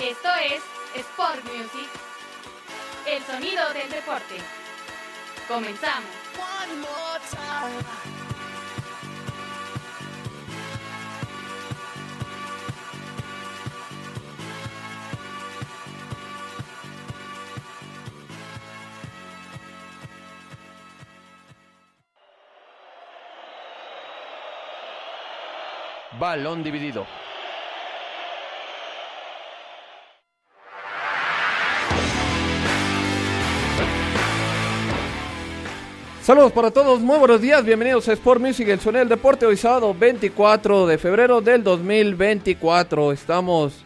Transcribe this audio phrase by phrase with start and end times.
[0.00, 0.60] Esto es
[0.96, 1.88] Sport Music,
[3.06, 4.36] el sonido del deporte.
[5.46, 6.10] Comenzamos.
[26.18, 27.23] Balón dividido.
[36.24, 39.58] Saludos para todos, muy buenos días, bienvenidos a Sport Music, el sonido del deporte, hoy
[39.58, 43.12] sábado 24 de febrero del 2024.
[43.12, 43.84] Estamos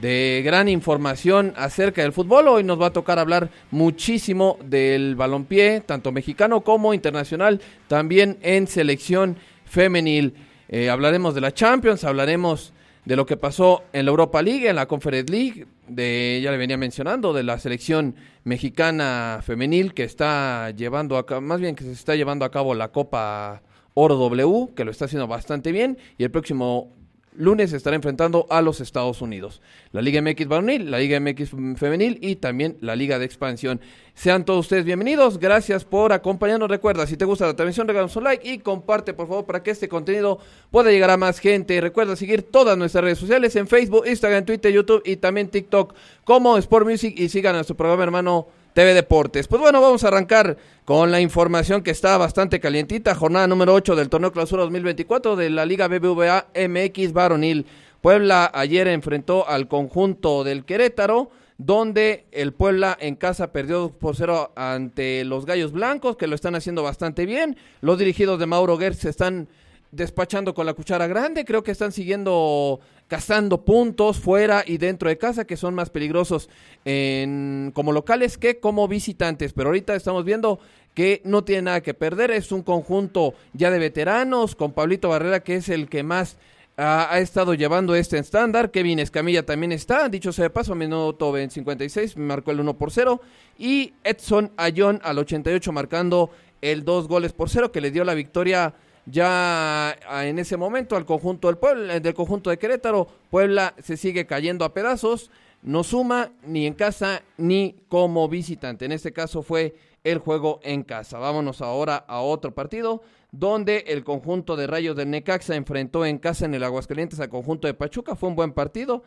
[0.00, 5.80] de gran información acerca del fútbol, hoy nos va a tocar hablar muchísimo del balompié,
[5.80, 10.34] tanto mexicano como internacional, también en selección femenil.
[10.68, 12.72] Eh, hablaremos de la Champions, hablaremos
[13.06, 16.58] de lo que pasó en la Europa League, en la Conference League, de, ya le
[16.58, 21.84] venía mencionando, de la selección mexicana femenil que está llevando a cabo, más bien que
[21.84, 23.62] se está llevando a cabo la Copa
[23.94, 26.95] Oro W, que lo está haciendo bastante bien, y el próximo
[27.38, 29.60] lunes estará enfrentando a los Estados Unidos.
[29.92, 33.80] La Liga MX varonil, la Liga MX femenil y también la Liga de Expansión.
[34.14, 36.70] Sean todos ustedes bienvenidos, gracias por acompañarnos.
[36.70, 39.70] Recuerda, si te gusta la transmisión, regálanos un like y comparte, por favor, para que
[39.70, 40.38] este contenido
[40.70, 41.80] pueda llegar a más gente.
[41.80, 46.56] Recuerda seguir todas nuestras redes sociales en Facebook, Instagram, Twitter, YouTube y también TikTok como
[46.56, 49.48] Sport Music y sigan a nuestro programa hermano TV Deportes.
[49.48, 53.14] Pues bueno, vamos a arrancar con la información que está bastante calientita.
[53.14, 57.64] Jornada número 8 del torneo clausura 2024 de la Liga BBVA MX Varonil.
[58.02, 64.52] Puebla ayer enfrentó al conjunto del Querétaro, donde el Puebla en casa perdió por cero
[64.56, 67.56] ante los Gallos Blancos, que lo están haciendo bastante bien.
[67.80, 69.48] Los dirigidos de Mauro Gertz se están
[69.90, 71.46] despachando con la cuchara grande.
[71.46, 76.48] Creo que están siguiendo cazando puntos fuera y dentro de casa que son más peligrosos
[76.84, 79.52] en, como locales que como visitantes.
[79.52, 80.58] Pero ahorita estamos viendo
[80.94, 82.30] que no tiene nada que perder.
[82.30, 86.36] Es un conjunto ya de veteranos con Pablito Barrera que es el que más
[86.76, 88.70] ha, ha estado llevando este estándar.
[88.70, 90.08] Kevin Escamilla también está.
[90.08, 93.20] Dicho sea de paso, minuto en 56 marcó el 1 por 0.
[93.58, 96.30] Y Edson Ayón al 88 marcando
[96.60, 98.74] el 2 goles por 0 que le dio la victoria
[99.06, 104.26] ya en ese momento al conjunto del Puebla, del conjunto de Querétaro, Puebla se sigue
[104.26, 105.30] cayendo a pedazos,
[105.62, 108.84] no suma ni en casa ni como visitante.
[108.84, 109.74] En este caso fue
[110.04, 111.18] el juego en casa.
[111.18, 113.02] Vámonos ahora a otro partido
[113.32, 117.66] donde el conjunto de Rayos del Necaxa enfrentó en casa en el Aguascalientes al conjunto
[117.66, 118.16] de Pachuca.
[118.16, 119.02] Fue un buen partido.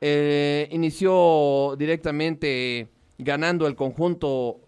[0.00, 2.88] Eh, inició directamente
[3.18, 4.60] ganando el conjunto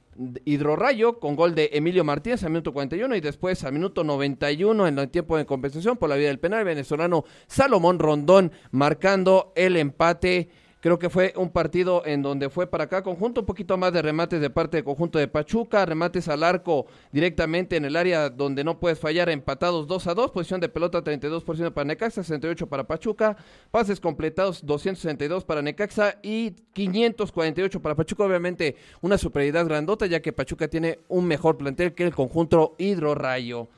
[0.44, 4.98] Hidrorrayo con gol de Emilio Martínez al minuto 41 y después al minuto 91 en
[4.98, 10.50] el tiempo de compensación por la vía del penal venezolano Salomón Rondón marcando el empate
[10.80, 14.00] Creo que fue un partido en donde fue para acá conjunto, un poquito más de
[14.00, 18.64] remates de parte del conjunto de Pachuca, remates al arco directamente en el área donde
[18.64, 22.86] no puedes fallar, empatados 2 a 2, posición de pelota 32% para Necaxa, 68 para
[22.86, 23.36] Pachuca,
[23.70, 30.32] pases completados 262 para Necaxa y 548 para Pachuca, obviamente una superioridad grandota ya que
[30.32, 33.68] Pachuca tiene un mejor plantel que el conjunto Hidro Rayo.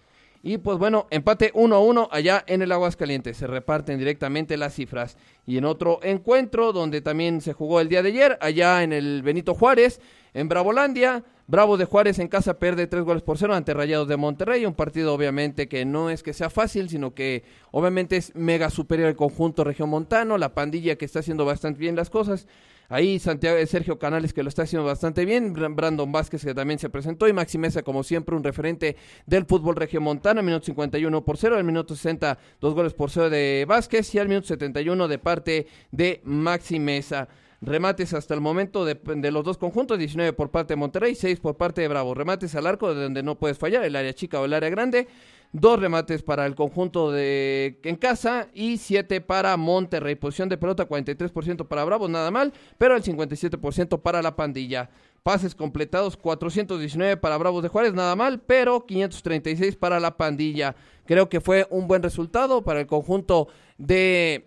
[0.45, 3.37] Y pues bueno, empate 1 a 1 allá en el Aguascalientes.
[3.37, 5.17] Se reparten directamente las cifras.
[5.47, 9.23] Y en otro encuentro, donde también se jugó el día de ayer, allá en el
[9.23, 10.01] Benito Juárez,
[10.35, 11.23] en Bravolandia.
[11.47, 14.67] Bravo de Juárez en casa pierde tres goles por cero ante Rayados de Monterrey.
[14.67, 19.09] Un partido obviamente que no es que sea fácil, sino que obviamente es mega superior
[19.09, 20.39] al conjunto regiomontano.
[20.39, 22.49] La pandilla que está haciendo bastante bien las cosas.
[22.93, 26.53] Ahí Santiago, eh, Sergio Canales que lo está haciendo bastante bien, Bra- Brandon Vázquez que
[26.53, 31.25] también se presentó y Maxi Mesa como siempre un referente del fútbol regiomontano, minuto 51
[31.25, 35.09] por 0, al minuto 60 dos goles por 0 de Vázquez y al minuto 71
[35.09, 37.29] de parte de Maxi Mesa.
[37.63, 41.39] Remates hasta el momento de, de los dos conjuntos, 19 por parte de Monterrey, 6
[41.41, 42.13] por parte de Bravo.
[42.13, 45.07] Remates al arco de donde no puedes fallar, el área chica o el área grande.
[45.53, 50.15] Dos remates para el conjunto de en casa y 7 para Monterrey.
[50.15, 54.89] Posición de pelota 43% para Bravo, nada mal, pero el 57% para la pandilla.
[55.23, 60.75] Pases completados 419 para Bravos de Juárez, nada mal, pero 536 para la pandilla.
[61.05, 63.49] Creo que fue un buen resultado para el conjunto
[63.79, 64.47] de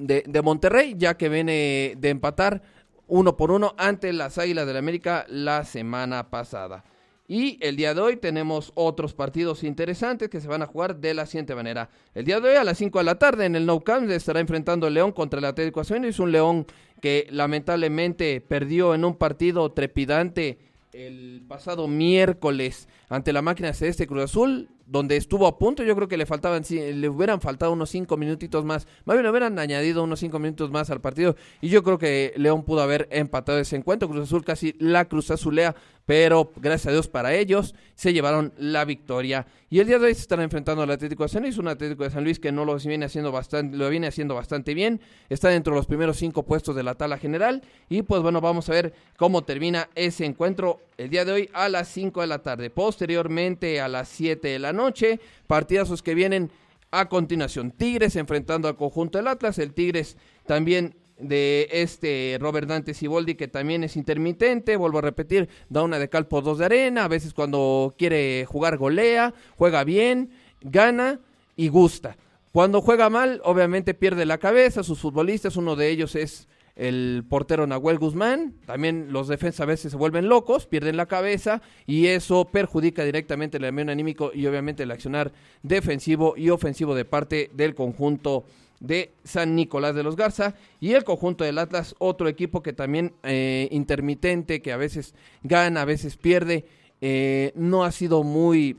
[0.00, 2.62] de, Monterrey, ya que viene de empatar
[3.06, 6.84] uno por uno ante las Águilas del América la semana pasada.
[7.32, 11.14] Y el día de hoy tenemos otros partidos interesantes que se van a jugar de
[11.14, 11.88] la siguiente manera.
[12.12, 14.40] El día de hoy a las 5 de la tarde en el Nou Camp estará
[14.40, 15.80] enfrentando el León contra el Atlético.
[15.80, 16.66] Es un León
[17.00, 20.58] que lamentablemente perdió en un partido trepidante
[20.92, 26.08] el pasado miércoles ante la máquina celeste Cruz Azul, donde estuvo a punto, yo creo
[26.08, 30.02] que le faltaban, le hubieran faltado unos cinco minutitos más, más bien le hubieran añadido
[30.02, 33.76] unos cinco minutos más al partido, y yo creo que León pudo haber empatado ese
[33.76, 38.52] encuentro, Cruz Azul casi la Cruz Azulea, pero gracias a Dios para ellos se llevaron
[38.56, 39.46] la victoria.
[39.68, 42.04] Y el día de hoy se están enfrentando al Atlético de San Luis, un Atlético
[42.04, 45.48] de San Luis que no lo viene haciendo bastante, lo viene haciendo bastante bien, está
[45.48, 48.72] dentro de los primeros cinco puestos de la tabla general, y pues bueno, vamos a
[48.72, 52.68] ver cómo termina ese encuentro el día de hoy a las 5 de la tarde.
[52.68, 56.50] Posteriormente a las 7 de la noche, partidazos que vienen
[56.90, 57.70] a continuación.
[57.70, 63.48] Tigres enfrentando al conjunto del Atlas, el Tigres también de este Robert Dante Siboldi que
[63.48, 67.08] también es intermitente, vuelvo a repetir, da una de cal por dos de arena, a
[67.08, 70.30] veces cuando quiere jugar golea, juega bien,
[70.60, 71.20] gana
[71.56, 72.16] y gusta.
[72.52, 77.66] Cuando juega mal, obviamente pierde la cabeza, sus futbolistas, uno de ellos es el portero
[77.66, 82.46] Nahuel Guzmán, también los defensas a veces se vuelven locos, pierden la cabeza y eso
[82.46, 85.30] perjudica directamente el ambiente anímico y obviamente el accionar
[85.62, 88.44] defensivo y ofensivo de parte del conjunto
[88.80, 93.12] de San Nicolás de los Garza y el conjunto del Atlas, otro equipo que también
[93.22, 96.66] eh, intermitente, que a veces gana, a veces pierde,
[97.00, 98.78] eh, no ha sido muy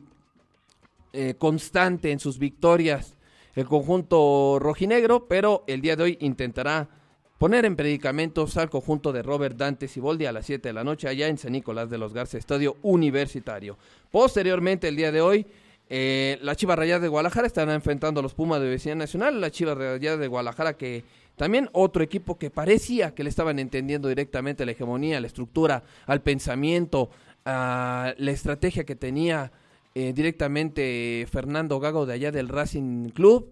[1.14, 3.18] eh, constante en sus victorias
[3.56, 6.90] el conjunto rojinegro, pero el día de hoy intentará
[7.38, 11.08] poner en predicamentos al conjunto de Robert Dante Siboldi a las 7 de la noche
[11.08, 13.78] allá en San Nicolás de los Garza, Estadio Universitario.
[14.10, 15.48] Posteriormente, el día de hoy,
[15.94, 19.52] eh, la Chivas Rayadas de Guadalajara estarán enfrentando a los Pumas de Vecindad Nacional, la
[19.52, 21.04] Chivas Rayadas de Guadalajara que
[21.36, 26.22] también otro equipo que parecía que le estaban entendiendo directamente la hegemonía, la estructura, al
[26.22, 27.10] pensamiento,
[27.44, 29.52] a la estrategia que tenía
[29.94, 33.52] eh, directamente Fernando Gago de allá del Racing Club.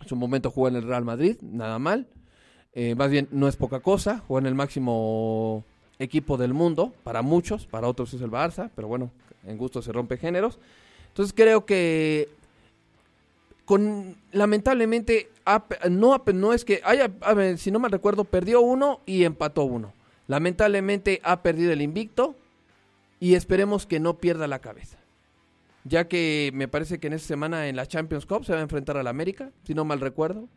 [0.00, 2.08] En su momento jugó en el Real Madrid, nada mal.
[2.72, 4.22] Eh, más bien, no es poca cosa.
[4.26, 5.62] Jugó en el máximo
[5.98, 9.10] equipo del mundo, para muchos, para otros es el Barça, pero bueno,
[9.46, 10.58] en gusto se rompe géneros.
[11.14, 12.28] Entonces creo que
[13.64, 15.30] con lamentablemente
[15.88, 17.08] no, no es que haya,
[17.56, 19.92] si no me recuerdo, perdió uno y empató uno.
[20.26, 22.34] Lamentablemente ha perdido el invicto
[23.20, 24.98] y esperemos que no pierda la cabeza.
[25.84, 28.62] Ya que me parece que en esta semana en la Champions Cup se va a
[28.62, 30.48] enfrentar al América, si no mal recuerdo.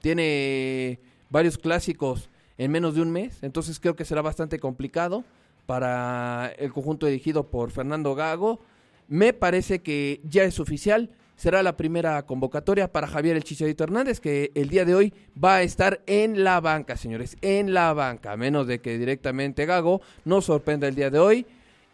[0.00, 5.24] Tiene varios clásicos en menos de un mes, entonces creo que será bastante complicado
[5.66, 8.60] para el conjunto dirigido por Fernando Gago.
[9.08, 14.20] Me parece que ya es oficial, será la primera convocatoria para Javier el Chicharito Hernández,
[14.20, 18.32] que el día de hoy va a estar en la banca, señores, en la banca,
[18.32, 21.46] a menos de que directamente Gago nos sorprenda el día de hoy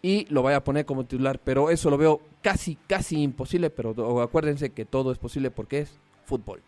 [0.02, 4.20] y lo vaya a poner como titular, pero eso lo veo casi, casi imposible, pero
[4.22, 6.62] acuérdense que todo es posible porque es fútbol.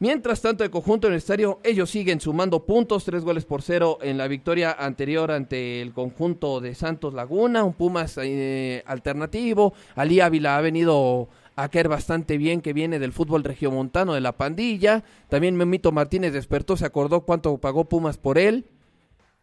[0.00, 4.26] Mientras tanto, el conjunto universitario, ellos siguen sumando puntos, tres goles por cero en la
[4.28, 9.72] victoria anterior ante el conjunto de Santos Laguna, un Pumas eh, alternativo.
[9.94, 14.32] Ali Ávila ha venido a caer bastante bien, que viene del fútbol regiomontano de la
[14.36, 15.04] pandilla.
[15.28, 18.66] También Memito Martínez despertó, se acordó cuánto pagó Pumas por él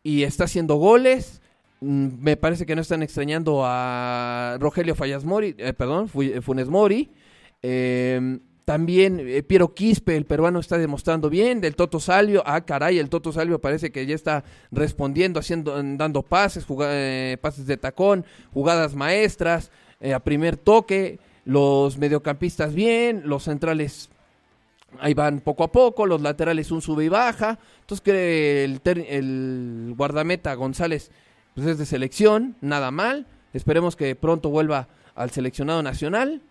[0.04, 1.42] y está haciendo goles.
[1.80, 6.68] Mm, Me parece que no están extrañando a Rogelio Fallas Mori, eh, perdón, Fu- Funes
[6.68, 7.10] Mori.
[7.64, 11.62] Eh, también eh, Piero Quispe, el peruano, está demostrando bien.
[11.62, 16.22] Del Toto Salvio, ah, caray, el Toto Salvio parece que ya está respondiendo, haciendo, dando
[16.22, 21.20] pases, eh, pases de tacón, jugadas maestras, eh, a primer toque.
[21.44, 24.10] Los mediocampistas bien, los centrales
[25.00, 27.58] ahí van poco a poco, los laterales un sube y baja.
[27.82, 31.12] Entonces que el, el guardameta González
[31.56, 33.26] pues es de selección, nada mal.
[33.54, 36.42] Esperemos que pronto vuelva al seleccionado nacional.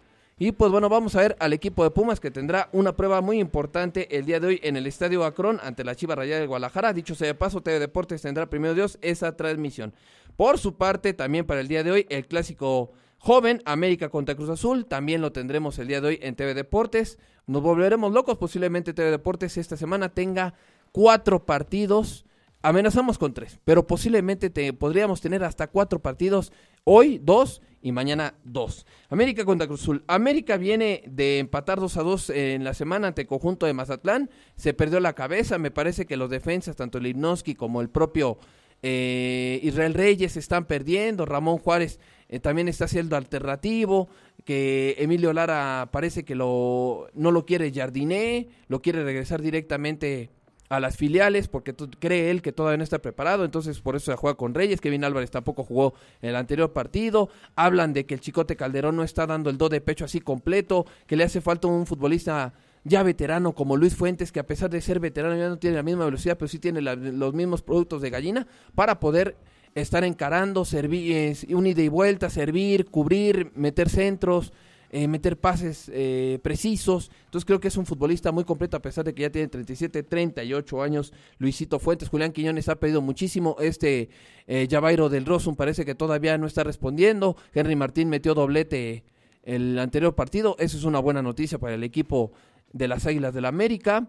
[0.43, 3.39] Y pues bueno, vamos a ver al equipo de Pumas que tendrá una prueba muy
[3.39, 6.95] importante el día de hoy en el Estadio Acron ante la Chiva Rayada de Guadalajara.
[6.95, 9.93] Dicho sea de paso, TV Deportes tendrá primero Dios esa transmisión.
[10.39, 14.49] Por su parte, también para el día de hoy, el clásico joven América contra Cruz
[14.49, 17.19] Azul, también lo tendremos el día de hoy en TV Deportes.
[17.47, 20.55] Nos volveremos locos, posiblemente TV Deportes esta semana tenga
[20.91, 22.25] cuatro partidos.
[22.63, 26.51] Amenazamos con tres, pero posiblemente te, podríamos tener hasta cuatro partidos.
[26.85, 28.87] Hoy dos y mañana dos.
[29.09, 30.05] América contra Cruz Azul.
[30.07, 34.31] América viene de empatar 2 a 2 en la semana ante el conjunto de Mazatlán.
[34.57, 35.59] Se perdió la cabeza.
[35.59, 37.17] Me parece que los defensas, tanto el
[37.57, 38.39] como el propio
[38.83, 41.25] eh, Israel Reyes, están perdiendo.
[41.25, 44.09] Ramón Juárez eh, también está siendo alternativo.
[44.45, 50.31] Que Emilio Lara parece que lo, no lo quiere Jardiné, lo quiere regresar directamente
[50.71, 54.17] a las filiales porque cree él que todavía no está preparado, entonces por eso se
[54.17, 58.21] juega con Reyes, Kevin Álvarez tampoco jugó en el anterior partido, hablan de que el
[58.21, 61.67] Chicote Calderón no está dando el do de pecho así completo, que le hace falta
[61.67, 65.59] un futbolista ya veterano como Luis Fuentes, que a pesar de ser veterano ya no
[65.59, 68.47] tiene la misma velocidad, pero sí tiene los mismos productos de gallina
[68.77, 69.37] para poder
[69.75, 74.53] estar encarando, servir, un ida y vuelta, servir, cubrir, meter centros,
[74.93, 77.11] eh, meter pases eh, precisos.
[77.25, 80.03] Entonces creo que es un futbolista muy completo a pesar de que ya tiene 37,
[80.03, 81.13] 38 años.
[81.39, 83.57] Luisito Fuentes, Julián Quiñones ha pedido muchísimo.
[83.61, 84.11] Este
[84.47, 87.37] eh, del Rosum parece que todavía no está respondiendo.
[87.55, 89.05] Henry Martín metió doblete
[89.45, 90.57] el anterior partido.
[90.59, 92.33] Eso es una buena noticia para el equipo
[92.73, 94.09] de las Águilas del la América.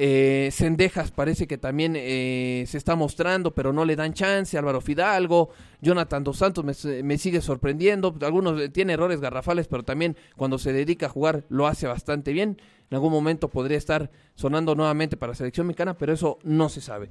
[0.00, 0.52] Eh,
[1.16, 4.56] parece que también eh, se está mostrando, pero no le dan chance.
[4.56, 5.50] Álvaro Fidalgo,
[5.80, 8.14] Jonathan Dos Santos me, sigue sorprendiendo.
[8.20, 12.32] Algunos eh, tiene errores garrafales, pero también cuando se dedica a jugar lo hace bastante
[12.32, 12.60] bien.
[12.90, 16.80] En algún momento podría estar sonando nuevamente para la selección mexicana, pero eso no se
[16.80, 17.10] sabe.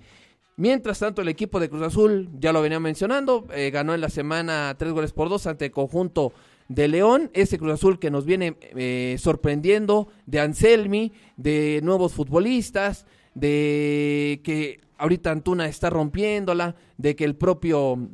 [0.55, 4.09] Mientras tanto, el equipo de Cruz Azul, ya lo venía mencionando, eh, ganó en la
[4.09, 6.33] semana tres goles por dos ante el conjunto
[6.67, 13.05] de León, ese Cruz Azul que nos viene eh, sorprendiendo, de Anselmi, de nuevos futbolistas,
[13.33, 18.09] de que ahorita Antuna está rompiéndola, de que el propio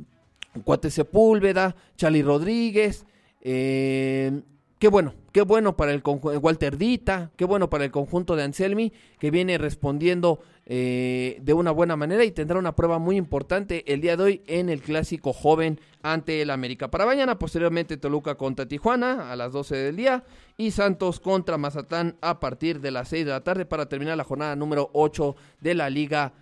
[0.64, 3.06] Cuate Sepúlveda, Charlie Rodríguez,
[3.42, 4.42] eh,
[4.84, 8.92] qué bueno, qué bueno para el Walter Dita, qué bueno para el conjunto de Anselmi,
[9.18, 14.02] que viene respondiendo eh, de una buena manera y tendrá una prueba muy importante el
[14.02, 16.92] día de hoy en el clásico joven ante el América.
[16.92, 20.26] Para mañana, posteriormente Toluca contra Tijuana a las 12 del día
[20.58, 24.26] y Santos contra Mazatán a partir de las 6 de la tarde para terminar la
[24.26, 26.34] jornada número 8 de la Liga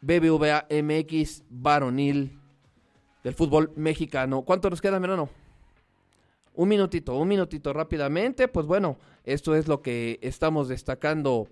[0.00, 2.36] BBVA MX varonil
[3.22, 4.42] del fútbol mexicano.
[4.42, 5.45] ¿Cuánto nos queda, Merano?
[6.56, 8.48] Un minutito, un minutito rápidamente.
[8.48, 11.48] Pues bueno, esto es lo que estamos destacando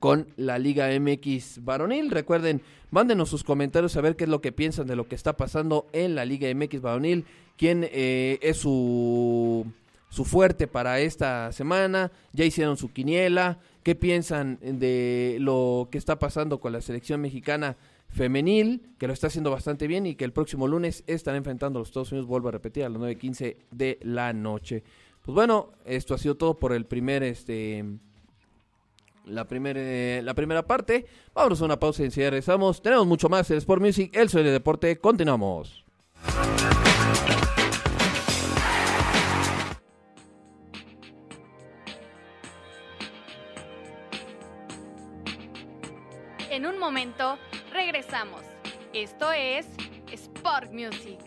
[0.00, 2.10] con la Liga MX varonil.
[2.10, 5.36] Recuerden, mándenos sus comentarios a ver qué es lo que piensan de lo que está
[5.36, 7.26] pasando en la Liga MX varonil,
[7.58, 9.66] quién eh, es su,
[10.08, 16.18] su fuerte para esta semana, ya hicieron su quiniela, qué piensan de lo que está
[16.18, 17.76] pasando con la selección mexicana
[18.14, 21.80] femenil, que lo está haciendo bastante bien y que el próximo lunes están enfrentando a
[21.80, 24.84] los Estados Unidos, vuelvo a repetir, a las 9.15 de la noche.
[25.22, 27.84] Pues bueno, esto ha sido todo por el primer este
[29.24, 31.06] la, primera la primera parte.
[31.34, 32.82] Vamos a una pausa y enseguida regresamos.
[32.82, 34.98] Tenemos mucho más en Sport Music, el sueño de deporte.
[34.98, 35.84] Continuamos.
[46.50, 47.36] En un momento,
[47.74, 48.40] regresamos.
[48.92, 49.66] Esto es
[50.10, 51.18] Sport Music.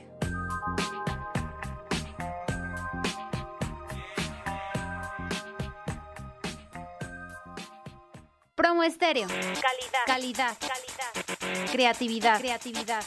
[8.56, 9.28] Promo Estéreo.
[9.28, 10.06] Calidad.
[10.08, 10.58] Calidad.
[10.58, 11.72] Calidad.
[11.72, 12.40] Creatividad.
[12.40, 13.04] Creatividad.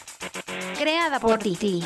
[0.79, 1.83] Creada por ti.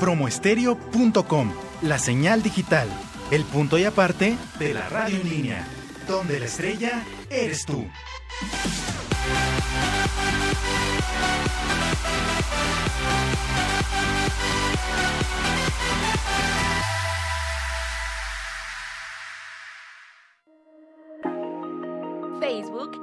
[0.00, 1.52] Promoestereo.com.
[1.82, 2.88] La señal digital.
[3.30, 5.66] El punto y aparte de la radio en línea.
[6.06, 7.86] Donde la estrella eres tú.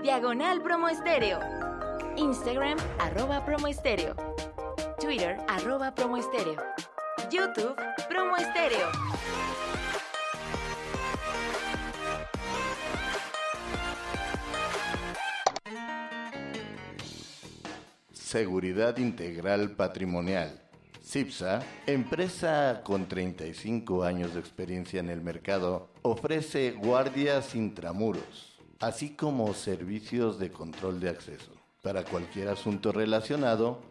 [0.02, 1.40] diagonal promo estéreo.
[2.18, 4.14] Instagram, arroba promo estéreo.
[5.00, 6.62] Twitter, arroba promo estéreo.
[7.32, 7.76] YouTube,
[8.10, 9.11] promo estéreo.
[18.32, 20.62] Seguridad Integral Patrimonial.
[21.04, 29.54] CIPSA, empresa con 35 años de experiencia en el mercado, ofrece guardias intramuros así como
[29.54, 31.52] servicios de control de acceso.
[31.82, 33.82] Para cualquier asunto relacionado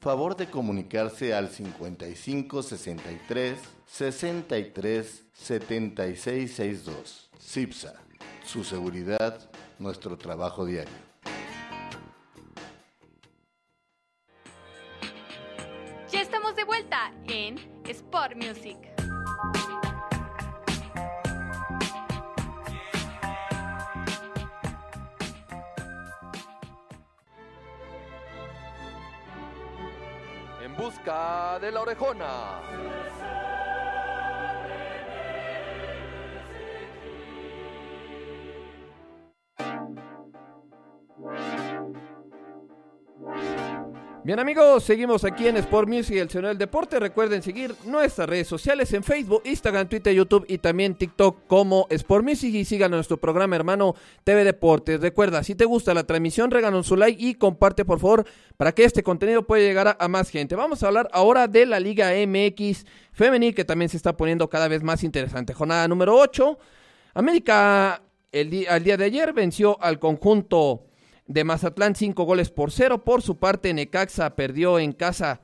[0.00, 7.30] favor de comunicarse al 55 63 63 76 62.
[7.38, 7.92] CIPSA.
[8.46, 11.09] Su seguridad, nuestro trabajo diario.
[16.56, 18.76] De vuelta en Sport Music.
[30.62, 33.29] En busca de la orejona.
[44.30, 47.00] Bien amigos, seguimos aquí en Sport Music, el Señor del Deporte.
[47.00, 52.24] Recuerden seguir nuestras redes sociales en Facebook, Instagram, Twitter, YouTube y también TikTok como Sport
[52.24, 55.00] Music y sigan nuestro programa hermano TV Deportes.
[55.00, 58.24] Recuerda, si te gusta la transmisión, regalan su like y comparte por favor
[58.56, 60.54] para que este contenido pueda llegar a, más gente.
[60.54, 64.68] Vamos a hablar ahora de la Liga MX femenil que también se está poniendo cada
[64.68, 65.54] vez más interesante.
[65.54, 66.56] Jornada número 8.
[67.14, 70.84] América el al día de ayer venció al conjunto
[71.30, 73.04] de Mazatlán cinco goles por cero.
[73.04, 75.40] Por su parte, Necaxa perdió en casa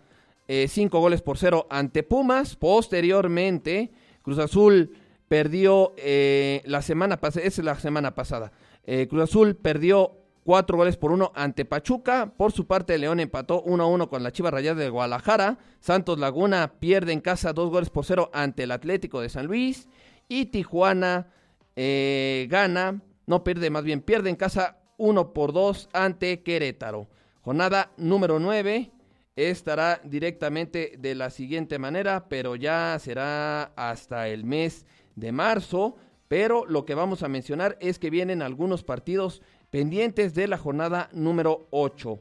[0.49, 2.57] eh, cinco goles por cero ante Pumas.
[2.57, 4.97] Posteriormente, Cruz Azul
[5.28, 8.50] perdió eh, la semana pasada, es la semana pasada.
[8.85, 12.33] Eh, Cruz Azul perdió cuatro goles por uno ante Pachuca.
[12.37, 15.59] Por su parte, León empató 1 a 1 con la Chivas Rayadas de Guadalajara.
[15.78, 19.87] Santos Laguna pierde en casa dos goles por cero ante el Atlético de San Luis.
[20.26, 21.28] Y Tijuana
[21.76, 27.09] eh, gana, no pierde, más bien pierde en casa 1 por 2 ante Querétaro.
[27.43, 28.91] Jornada número 9
[29.37, 35.97] estará directamente de la siguiente manera, pero ya será hasta el mes de marzo.
[36.29, 41.09] Pero lo que vamos a mencionar es que vienen algunos partidos pendientes de la jornada
[41.12, 42.19] número 8.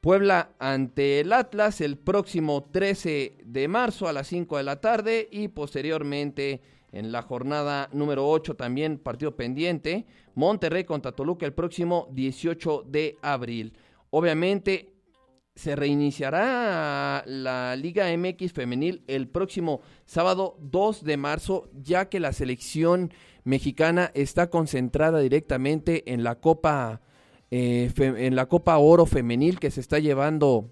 [0.00, 5.28] Puebla ante el Atlas el próximo 13 de marzo a las 5 de la tarde
[5.30, 6.60] y posteriormente
[6.94, 10.06] en la jornada número 8 también partido pendiente.
[10.34, 13.76] Monterrey contra Toluca el próximo 18 de abril.
[14.10, 14.94] Obviamente
[15.56, 22.32] se reiniciará la Liga MX femenil el próximo sábado 2 de marzo, ya que la
[22.32, 23.12] selección
[23.44, 27.00] mexicana está concentrada directamente en la Copa
[27.50, 30.70] eh, en la Copa Oro femenil que se está llevando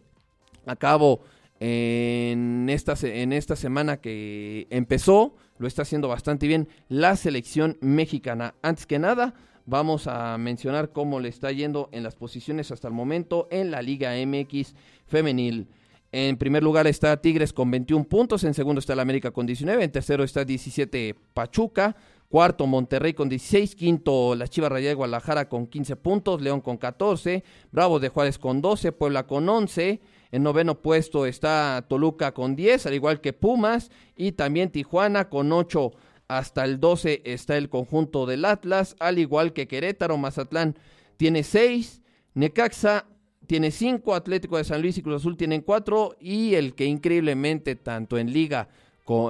[0.66, 1.20] a cabo
[1.64, 8.56] en esta, en esta semana que empezó, lo está haciendo bastante bien la selección mexicana.
[8.62, 12.94] Antes que nada, vamos a mencionar cómo le está yendo en las posiciones hasta el
[12.94, 14.74] momento en la Liga MX
[15.06, 15.68] femenil.
[16.10, 19.84] En primer lugar está Tigres con 21 puntos, en segundo está el América con 19,
[19.84, 21.94] en tercero está 17 Pachuca,
[22.28, 26.76] cuarto Monterrey con 16, quinto la Chivas Rayadas de Guadalajara con 15 puntos, León con
[26.76, 30.00] 14, Bravos de Juárez con 12, Puebla con 11,
[30.32, 35.52] en noveno puesto está Toluca con 10, al igual que Pumas, y también Tijuana con
[35.52, 35.92] 8.
[36.26, 40.76] Hasta el 12 está el conjunto del Atlas, al igual que Querétaro, Mazatlán
[41.18, 42.00] tiene 6,
[42.34, 43.06] Necaxa
[43.46, 47.76] tiene 5, Atlético de San Luis y Cruz Azul tienen 4, y el que increíblemente
[47.76, 48.68] tanto en liga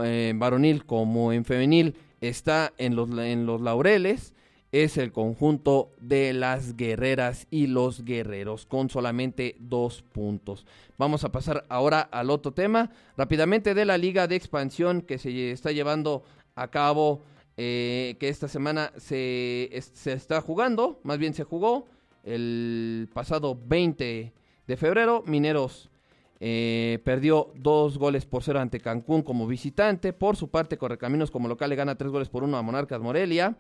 [0.05, 4.35] en varonil como en femenil está en los, en los laureles
[4.73, 10.67] es el conjunto de las guerreras y los guerreros con solamente dos puntos.
[11.03, 15.51] Vamos a pasar ahora al otro tema rápidamente de la liga de expansión que se
[15.51, 16.23] está llevando
[16.55, 17.25] a cabo,
[17.57, 21.89] eh, que esta semana se, se está jugando, más bien se jugó
[22.23, 24.33] el pasado 20
[24.69, 25.25] de febrero.
[25.27, 25.91] Mineros
[26.39, 30.13] eh, perdió dos goles por cero ante Cancún como visitante.
[30.13, 33.57] Por su parte, Correcaminos como local le gana tres goles por uno a Monarcas Morelia.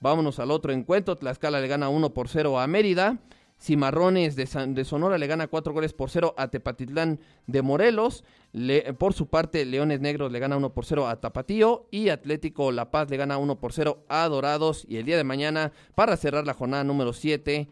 [0.00, 1.16] Vámonos al otro encuentro.
[1.16, 3.20] Tlaxcala le gana 1 por 0 a Mérida.
[3.60, 8.24] Cimarrones de, Sonora le gana 4 goles por 0 a Tepatitlán de Morelos.
[8.98, 11.86] Por su parte, Leones Negros le gana 1 por 0 a Tapatío.
[11.90, 14.84] Y Atlético La Paz le gana 1 por 0 a Dorados.
[14.88, 17.68] Y el día de mañana, para cerrar la jornada número 7,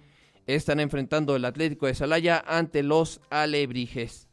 [0.47, 4.29] están enfrentando el Atlético de Salaya ante los Alebrijes.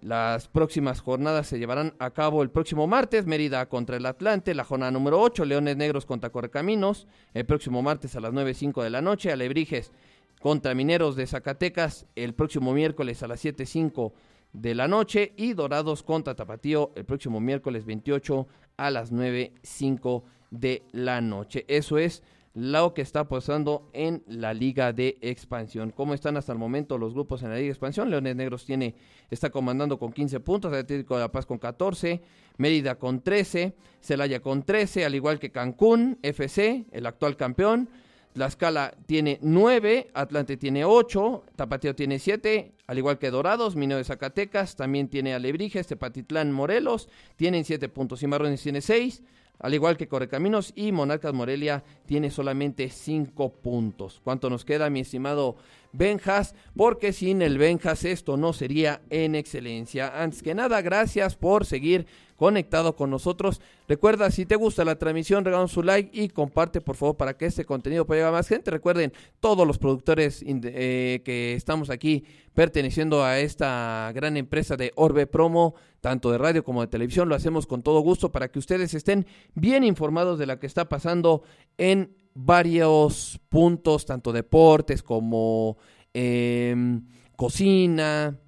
[0.00, 4.64] Las próximas jornadas se llevarán a cabo el próximo martes, Mérida contra el Atlante, la
[4.64, 9.02] jornada número 8, Leones Negros contra Correcaminos, el próximo martes a las 9.05 de la
[9.02, 9.92] noche, Alebrijes
[10.40, 14.12] contra Mineros de Zacatecas, el próximo miércoles a las 7.05
[14.52, 18.48] de la noche, y Dorados contra Tapatío, el próximo miércoles 28
[18.78, 21.66] a las 9.05 de la noche.
[21.68, 22.22] Eso es
[22.54, 25.90] lo que está pasando en la Liga de Expansión.
[25.90, 28.10] ¿Cómo están hasta el momento los grupos en la Liga de Expansión?
[28.10, 28.96] Leones Negros tiene,
[29.30, 32.20] está comandando con 15 puntos, Atlético de La Paz con 14,
[32.56, 37.90] Mérida con 13, Celaya con 13, al igual que Cancún, FC, el actual campeón.
[38.32, 44.04] Tlaxcala tiene 9, Atlante tiene 8, Tapatío tiene 7, al igual que Dorados, Minero de
[44.04, 49.22] Zacatecas, también tiene Alebrijes, Tepatitlán, Morelos, tienen 7 puntos, Cimarrones tiene 6,
[49.60, 54.20] al igual que Correcaminos y Monarcas Morelia tiene solamente 5 puntos.
[54.24, 55.56] ¿Cuánto nos queda, mi estimado
[55.92, 56.54] Benjas?
[56.74, 60.22] Porque sin el Benjas esto no sería en excelencia.
[60.22, 62.06] Antes que nada, gracias por seguir
[62.40, 63.60] conectado con nosotros.
[63.86, 67.44] Recuerda, si te gusta la transmisión, regala su like y comparte, por favor, para que
[67.44, 68.70] este contenido pueda llegar a más gente.
[68.70, 75.26] Recuerden, todos los productores eh, que estamos aquí perteneciendo a esta gran empresa de Orbe
[75.26, 78.94] Promo, tanto de radio como de televisión, lo hacemos con todo gusto para que ustedes
[78.94, 81.42] estén bien informados de lo que está pasando
[81.78, 85.76] en varios puntos, tanto deportes como
[86.14, 88.38] em, cocina,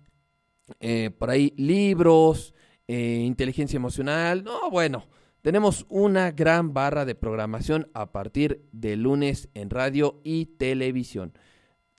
[0.80, 2.54] eh, por ahí libros,
[2.88, 4.44] eh, inteligencia emocional.
[4.44, 5.06] No, bueno,
[5.42, 11.32] tenemos una gran barra de programación a partir de lunes en radio y televisión.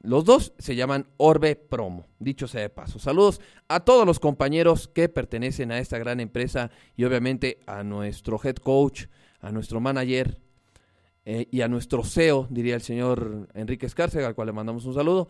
[0.04, 3.00] Los dos se llaman Orbe Promo, dicho sea de paso.
[3.00, 3.40] Saludos
[3.70, 8.58] a todos los compañeros que pertenecen a esta gran empresa y obviamente a nuestro head
[8.58, 9.06] coach,
[9.40, 10.42] a nuestro manager
[11.24, 14.94] eh, y a nuestro CEO, diría el señor Enrique Escárcega, al cual le mandamos un
[14.94, 15.30] saludo.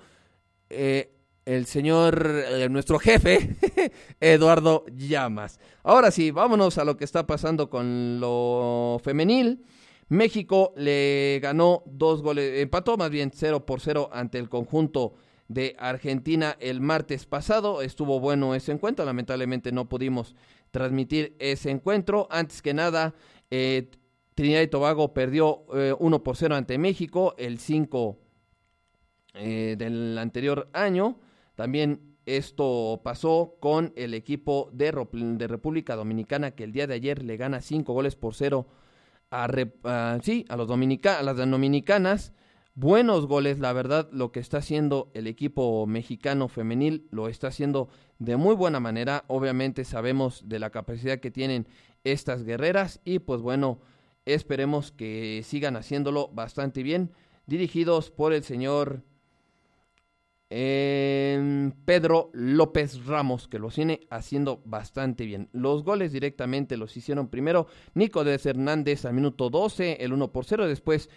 [0.71, 1.13] Eh,
[1.45, 3.55] el señor, eh, nuestro jefe,
[4.19, 5.59] Eduardo Llamas.
[5.83, 9.63] Ahora sí, vámonos a lo que está pasando con lo femenil.
[10.13, 15.15] México le ganó dos goles, empató más bien 0 por 0 ante el conjunto
[15.47, 17.82] de Argentina el martes pasado.
[17.82, 20.36] Estuvo bueno ese encuentro, lamentablemente no pudimos
[20.69, 22.28] transmitir ese encuentro.
[22.30, 23.15] Antes que nada,
[23.49, 23.89] eh,
[24.36, 25.65] Trinidad y Tobago perdió
[25.99, 28.19] 1 eh, por 0 ante México el 5
[29.34, 31.17] del anterior año.
[31.56, 37.23] También esto pasó con el equipo de, de, República Dominicana que el día de ayer
[37.23, 38.67] le gana cinco goles por cero
[39.34, 42.34] a, sí, a, los dominica, a las dominicanas.
[42.76, 47.89] Buenos goles, la verdad, lo que está haciendo el equipo mexicano femenil lo está haciendo
[48.19, 49.26] de muy buena manera.
[49.28, 51.67] Obviamente sabemos de la capacidad que tienen
[52.04, 53.80] estas guerreras y pues bueno,
[54.26, 57.12] esperemos que sigan haciéndolo bastante bien.
[57.46, 59.04] Dirigidos por el señor
[61.85, 65.49] Pedro López Ramos, que lo tiene haciendo bastante bien.
[65.51, 70.45] Los goles directamente los hicieron primero Nico de Hernández al minuto 12, el 1 por
[70.45, 70.67] 0.
[70.67, 71.09] Después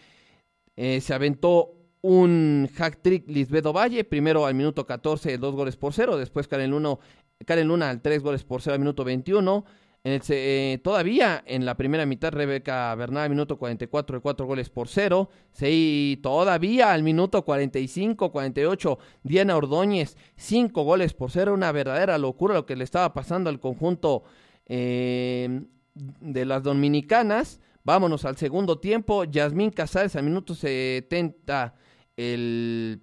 [0.76, 5.92] eh, se aventó un hack trick Lisbedo Valle, primero al minuto 14, dos goles por
[5.92, 6.16] 0.
[6.16, 7.00] Después Karen, Luno,
[7.44, 9.64] Karen Luna al 3 goles por 0 al minuto 21.
[10.08, 15.28] Eh, todavía en la primera mitad, Rebeca Bernal, minuto 44, de 4 goles por 0.
[15.50, 21.52] Sí, todavía al minuto 45, 48, Diana Ordóñez, 5 goles por 0.
[21.54, 24.22] Una verdadera locura lo que le estaba pasando al conjunto
[24.66, 25.62] eh,
[25.94, 27.60] de las dominicanas.
[27.82, 29.24] Vámonos al segundo tiempo.
[29.24, 31.74] Yasmín Casares al minuto 70,
[32.16, 33.02] el,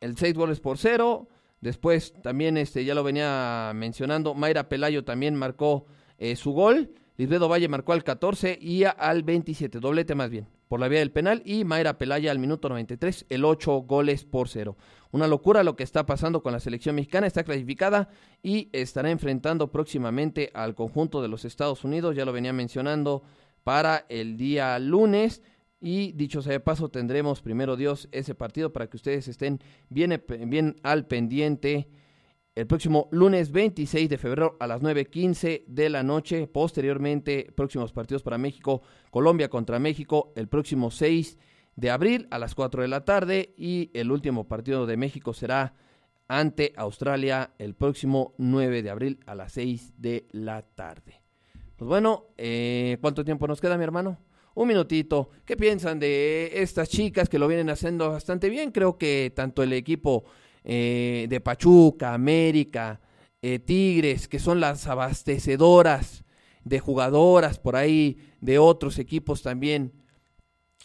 [0.00, 1.28] el 6 goles por 0.
[1.60, 5.86] Después también este, ya lo venía mencionando, Mayra Pelayo también marcó
[6.18, 6.90] eh, su gol.
[7.16, 11.12] Lisbedo Valle marcó al 14 y al 27, doblete más bien, por la vía del
[11.12, 11.42] penal.
[11.46, 14.76] Y Mayra Pelaya al minuto 93, el 8 goles por 0.
[15.12, 17.26] Una locura lo que está pasando con la selección mexicana.
[17.26, 18.10] Está clasificada
[18.42, 22.14] y estará enfrentando próximamente al conjunto de los Estados Unidos.
[22.14, 23.22] Ya lo venía mencionando
[23.64, 25.42] para el día lunes.
[25.80, 30.22] Y dicho sea de paso, tendremos primero Dios ese partido para que ustedes estén bien,
[30.46, 31.88] bien al pendiente
[32.56, 36.46] el próximo lunes 26 de febrero a las 9.15 de la noche.
[36.46, 41.38] Posteriormente, próximos partidos para México, Colombia contra México el próximo 6
[41.76, 43.54] de abril a las 4 de la tarde.
[43.58, 45.74] Y el último partido de México será
[46.28, 51.20] ante Australia el próximo 9 de abril a las 6 de la tarde.
[51.76, 54.16] Pues bueno, eh, ¿cuánto tiempo nos queda, mi hermano?
[54.56, 55.30] Un minutito.
[55.44, 58.72] ¿Qué piensan de estas chicas que lo vienen haciendo bastante bien?
[58.72, 60.24] Creo que tanto el equipo
[60.64, 63.00] eh, de Pachuca, América,
[63.42, 66.24] eh, Tigres, que son las abastecedoras
[66.64, 69.92] de jugadoras por ahí, de otros equipos también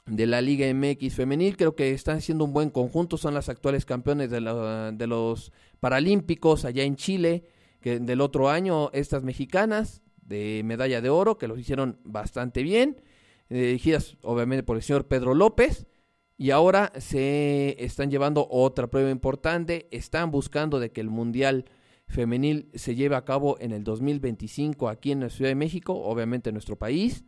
[0.06, 3.86] de la Liga MX femenil, creo que están haciendo un buen conjunto, son las actuales
[3.86, 4.42] campeones de,
[4.94, 7.46] de los Paralímpicos allá en Chile,
[7.80, 12.98] que del otro año estas mexicanas de medalla de oro, que los hicieron bastante bien
[13.60, 15.88] dirigidas obviamente por el señor Pedro López.
[16.38, 19.88] Y ahora se están llevando otra prueba importante.
[19.92, 21.66] Están buscando de que el Mundial
[22.08, 26.50] Femenil se lleve a cabo en el 2025 aquí en la Ciudad de México, obviamente
[26.50, 27.24] en nuestro país.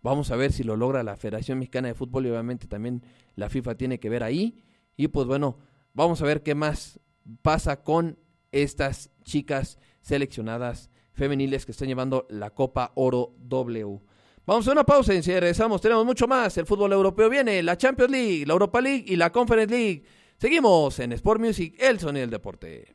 [0.00, 3.02] Vamos a ver si lo logra la Federación Mexicana de Fútbol y obviamente también
[3.34, 4.62] la FIFA tiene que ver ahí.
[4.96, 5.58] Y pues bueno,
[5.92, 7.00] vamos a ver qué más
[7.42, 8.18] pasa con
[8.50, 14.00] estas chicas seleccionadas femeniles que están llevando la Copa Oro W.
[14.48, 16.56] Vamos a una pausa y si regresamos tenemos mucho más.
[16.56, 20.04] El fútbol europeo viene, la Champions League, la Europa League y la Conference League.
[20.38, 22.94] Seguimos en Sport Music, el sonido del deporte.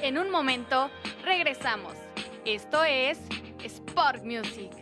[0.00, 0.88] En un momento,
[1.22, 1.92] regresamos.
[2.46, 3.18] Esto es
[3.62, 4.79] Sport Music.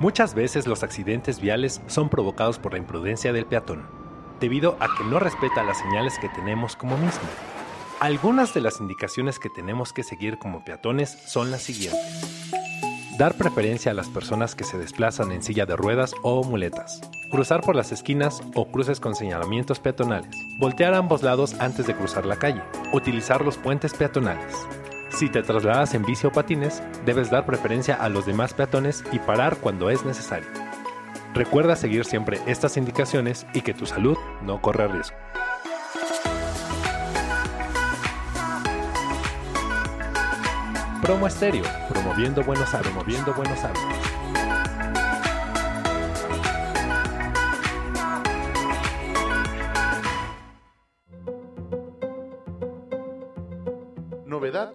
[0.00, 3.84] Muchas veces los accidentes viales son provocados por la imprudencia del peatón,
[4.38, 7.28] debido a que no respeta las señales que tenemos como mismo.
[7.98, 11.98] Algunas de las indicaciones que tenemos que seguir como peatones son las siguientes.
[13.18, 17.00] Dar preferencia a las personas que se desplazan en silla de ruedas o muletas.
[17.32, 20.30] Cruzar por las esquinas o cruces con señalamientos peatonales.
[20.60, 22.62] Voltear ambos lados antes de cruzar la calle.
[22.92, 24.54] Utilizar los puentes peatonales.
[25.18, 29.18] Si te trasladas en bici o patines, debes dar preferencia a los demás peatones y
[29.18, 30.46] parar cuando es necesario.
[31.34, 35.16] Recuerda seguir siempre estas indicaciones y que tu salud no corre riesgo.
[41.02, 44.17] Promo Estéreo, promoviendo buenos hábitos, promoviendo buenos hábitos.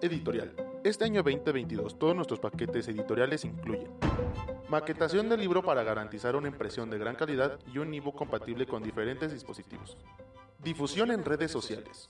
[0.00, 0.54] Editorial.
[0.84, 3.90] Este año 2022 todos nuestros paquetes editoriales incluyen
[4.68, 8.82] maquetación del libro para garantizar una impresión de gran calidad y un ebook compatible con
[8.82, 9.96] diferentes dispositivos.
[10.62, 12.08] Difusión en redes sociales.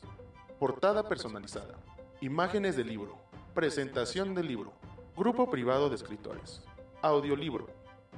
[0.58, 1.74] Portada personalizada.
[2.20, 3.18] Imágenes del libro.
[3.54, 4.72] Presentación del libro.
[5.16, 6.62] Grupo privado de escritores.
[7.02, 7.66] Audiolibro.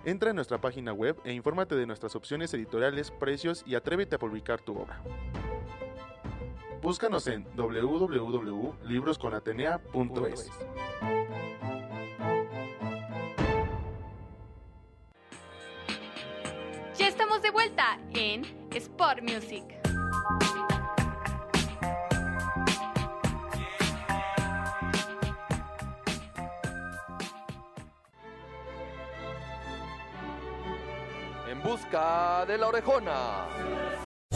[0.05, 4.19] Entra en nuestra página web e infórmate de nuestras opciones editoriales, precios y atrévete a
[4.19, 5.03] publicar tu obra.
[6.87, 10.51] Búscanos en www.librosconatenea.es.
[16.97, 19.65] Ya estamos de vuelta en Sport Music.
[31.49, 33.86] En busca de la orejona.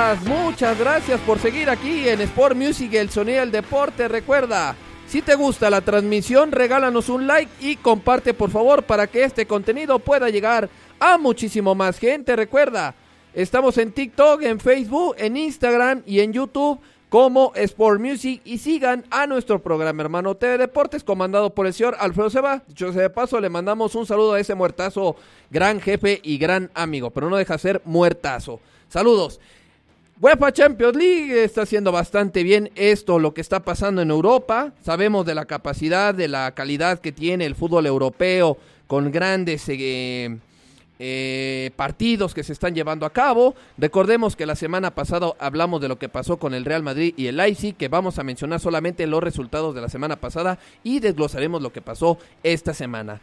[0.00, 4.08] Muchas gracias por seguir aquí en Sport Music, el sonido del deporte.
[4.08, 4.74] Recuerda,
[5.06, 9.44] si te gusta la transmisión, regálanos un like y comparte por favor para que este
[9.44, 12.34] contenido pueda llegar a muchísimo más gente.
[12.34, 12.94] Recuerda,
[13.34, 19.04] estamos en TikTok, en Facebook, en Instagram y en YouTube como Sport Music y sigan
[19.10, 22.62] a nuestro programa hermano TV Deportes comandado por el señor Alfredo Seba.
[22.66, 25.16] Dicho de paso, le mandamos un saludo a ese muertazo,
[25.50, 28.60] gran jefe y gran amigo, pero no deja de ser muertazo.
[28.88, 29.40] Saludos.
[30.20, 34.74] UEFA Champions League está haciendo bastante bien esto, lo que está pasando en Europa.
[34.82, 40.36] Sabemos de la capacidad, de la calidad que tiene el fútbol europeo con grandes eh,
[40.98, 43.54] eh, partidos que se están llevando a cabo.
[43.78, 47.28] Recordemos que la semana pasada hablamos de lo que pasó con el Real Madrid y
[47.28, 51.62] el Leipzig, que vamos a mencionar solamente los resultados de la semana pasada y desglosaremos
[51.62, 53.22] lo que pasó esta semana.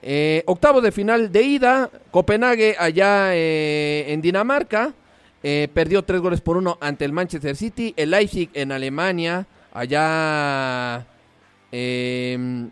[0.00, 4.94] Eh, octavo de final de ida, Copenhague allá eh, en Dinamarca.
[5.42, 7.94] Eh, perdió tres goles por uno ante el Manchester City.
[7.96, 11.06] El Leipzig en Alemania, allá
[11.70, 12.70] em,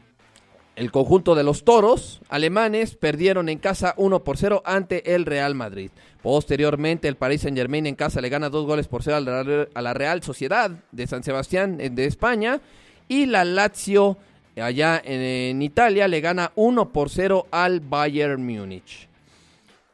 [0.75, 5.55] el conjunto de los toros alemanes perdieron en casa 1 por 0 ante el Real
[5.55, 5.91] Madrid.
[6.23, 9.95] Posteriormente, el Paris Saint Germain en casa le gana dos goles por 0 a la
[9.95, 12.61] Real Sociedad de San Sebastián de España.
[13.09, 14.19] Y la Lazio,
[14.57, 19.09] allá en, en Italia, le gana 1 por 0 al Bayern Múnich.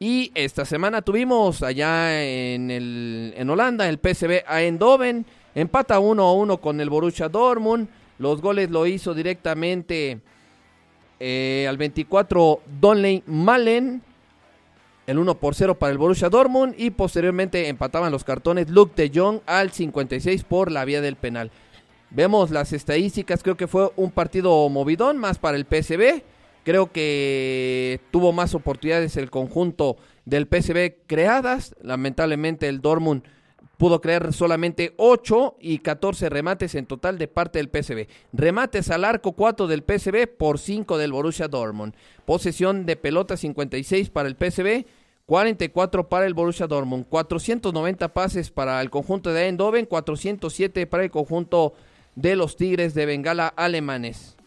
[0.05, 5.25] Y esta semana tuvimos allá en, el, en Holanda el PSV a Eindhoven.
[5.55, 7.87] Empata 1 a 1 con el Borussia Dortmund.
[8.17, 10.19] Los goles lo hizo directamente
[11.21, 14.01] eh, al 24 Donley Malen.
[15.07, 16.75] El 1 por 0 para el Borussia Dortmund.
[16.77, 21.49] Y posteriormente empataban los cartones Luke de Jong al 56 por la vía del penal.
[22.09, 23.41] Vemos las estadísticas.
[23.41, 26.23] Creo que fue un partido movidón más para el PSV.
[26.63, 31.75] Creo que tuvo más oportunidades el conjunto del PSV creadas.
[31.81, 33.23] Lamentablemente el Dortmund
[33.77, 38.07] pudo crear solamente 8 y 14 remates en total de parte del PSV.
[38.31, 41.93] Remates al arco 4 del PSV por 5 del Borussia Dortmund.
[42.25, 44.85] Posesión de pelota 56 para el PSV,
[45.25, 47.07] 44 para el Borussia Dortmund.
[47.09, 51.73] 490 pases para el conjunto de Eindhoven, 407 para el conjunto
[52.15, 54.37] de los Tigres de Bengala alemanes.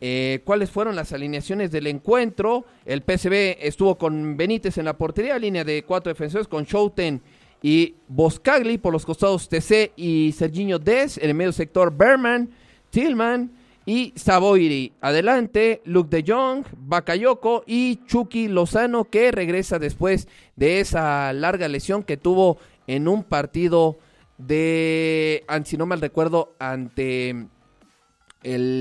[0.00, 2.64] Eh, ¿Cuáles fueron las alineaciones del encuentro?
[2.84, 7.22] El PSV estuvo con Benítez en la portería, línea de cuatro defensores con Schouten
[7.62, 12.50] y Boscagli por los costados TC y Serginho Des, en el medio sector Berman,
[12.90, 13.50] Tillman
[13.86, 14.92] y Savoiri.
[15.00, 22.02] Adelante, Luke de Jong, Bakayoko y Chucky Lozano que regresa después de esa larga lesión
[22.02, 23.96] que tuvo en un partido
[24.38, 27.46] de, si no mal recuerdo, ante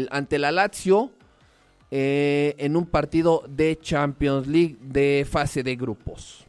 [0.10, 1.12] ante la Lazio
[1.92, 6.46] eh, en un partido de Champions League de fase de grupos.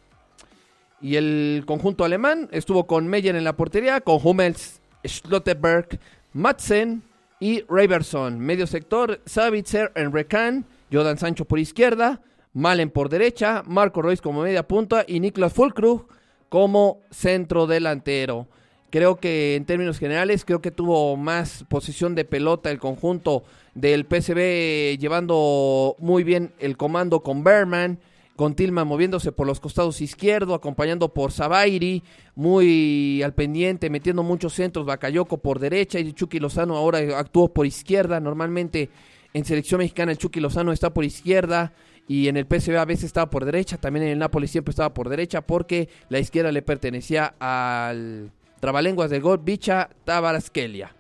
[1.01, 6.01] Y el conjunto alemán estuvo con Meyer en la portería, con Hummels, Schlotterberg,
[6.33, 7.03] Madsen
[7.39, 8.39] y Raverson.
[8.39, 12.21] Medio sector, Savitzer, Enrecan, Jordan Sancho por izquierda,
[12.55, 16.07] Malen por derecha, Marco Royce como media punta y Niklas Fulkrug
[16.49, 18.49] como centro delantero.
[18.97, 24.07] Creo que en términos generales, creo que tuvo más posición de pelota el conjunto del
[24.07, 27.99] PSV llevando muy bien el comando con Berman,
[28.37, 32.05] con Tillman moviéndose por los costados izquierdo, acompañando por Zabairi,
[32.37, 37.67] muy al pendiente, metiendo muchos centros, Bakayoko por derecha y Chucky Lozano ahora actuó por
[37.67, 38.19] izquierda.
[38.19, 38.89] Normalmente
[39.35, 41.75] en selección mexicana el Chucky Lozano está por izquierda
[42.09, 44.95] y en el PSV a veces estaba por derecha, también en el Napoli siempre estaba
[44.95, 48.33] por derecha porque la izquierda le pertenecía al
[48.67, 50.93] trabalenguas del gol Bicha Tabaraskelia.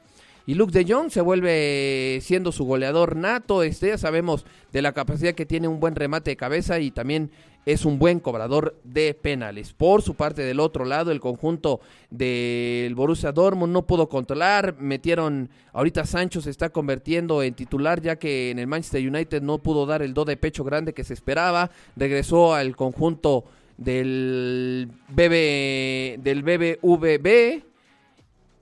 [0.46, 3.64] Y Luke de Jong se vuelve siendo su goleador nato.
[3.64, 7.32] Este, ya sabemos de la capacidad que tiene un buen remate de cabeza y también
[7.64, 9.72] es un buen cobrador de penales.
[9.72, 14.76] Por su parte del otro lado, el conjunto del Borussia Dortmund no pudo controlar.
[14.78, 19.58] Metieron, ahorita Sancho se está convirtiendo en titular ya que en el Manchester United no
[19.58, 21.72] pudo dar el do de pecho grande que se esperaba.
[21.96, 23.44] Regresó al conjunto
[23.76, 27.62] del BB, del BBVB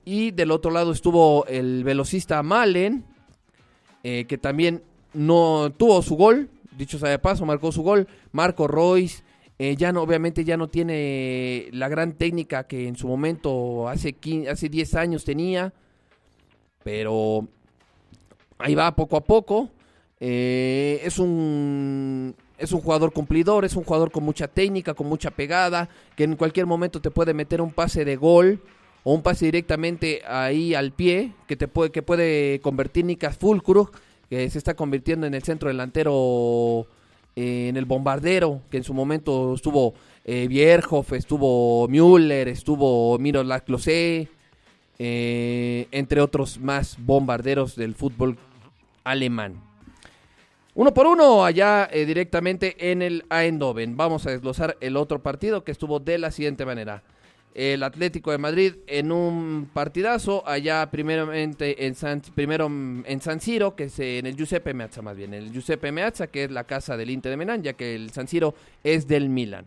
[0.05, 3.05] y del otro lado estuvo el velocista Malen
[4.03, 8.07] eh, que también no tuvo su gol dicho sea de paso marcó su gol.
[8.33, 9.23] Marco Royce
[9.59, 14.17] eh, ya no obviamente ya no tiene la gran técnica que en su momento hace
[14.51, 15.73] hace 10 años tenía
[16.83, 17.49] pero
[18.59, 19.71] ahí va poco a poco.
[20.21, 25.31] Eh, es un es un jugador cumplidor, es un jugador con mucha técnica, con mucha
[25.31, 28.61] pegada, que en cualquier momento te puede meter un pase de gol
[29.03, 33.91] o un pase directamente ahí al pie, que te puede, que puede convertir Nikas Fulkrug,
[34.29, 36.87] que se está convirtiendo en el centro delantero,
[37.37, 43.45] eh, en el bombardero, que en su momento estuvo eh, Bierhoff, estuvo Müller, estuvo Miro
[43.65, 44.29] Klose,
[44.99, 48.39] eh, entre otros más bombarderos del fútbol
[49.03, 49.74] alemán.
[50.77, 53.97] Uno por uno allá eh, directamente en el Eindhoven.
[53.97, 57.05] Vamos a desglosar el otro partido que estuvo de la siguiente manera.
[57.55, 63.77] El Atlético de Madrid en un partidazo allá primeramente en San, primero en San Siro,
[63.77, 66.97] que es en el Giuseppe Meazza más bien, el Giuseppe Meazza que es la casa
[66.97, 69.67] del Inter de Milán, ya que el San Siro es del Milan.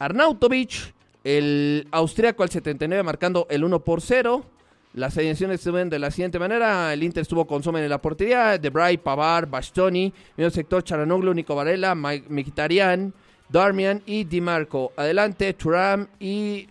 [0.00, 4.44] Arnautovic, el austriaco al 79 marcando el 1 por 0.
[4.92, 6.92] Las alineaciones ven de la siguiente manera.
[6.92, 8.58] El Inter estuvo con Somen en la portería.
[8.58, 10.12] Debray, Pavar, Bastoni.
[10.36, 13.14] Medio sector Charanoglu, Nico Varela, Mkhitaryan,
[13.48, 14.92] Darmian y Di Marco.
[14.96, 16.66] Adelante Turam y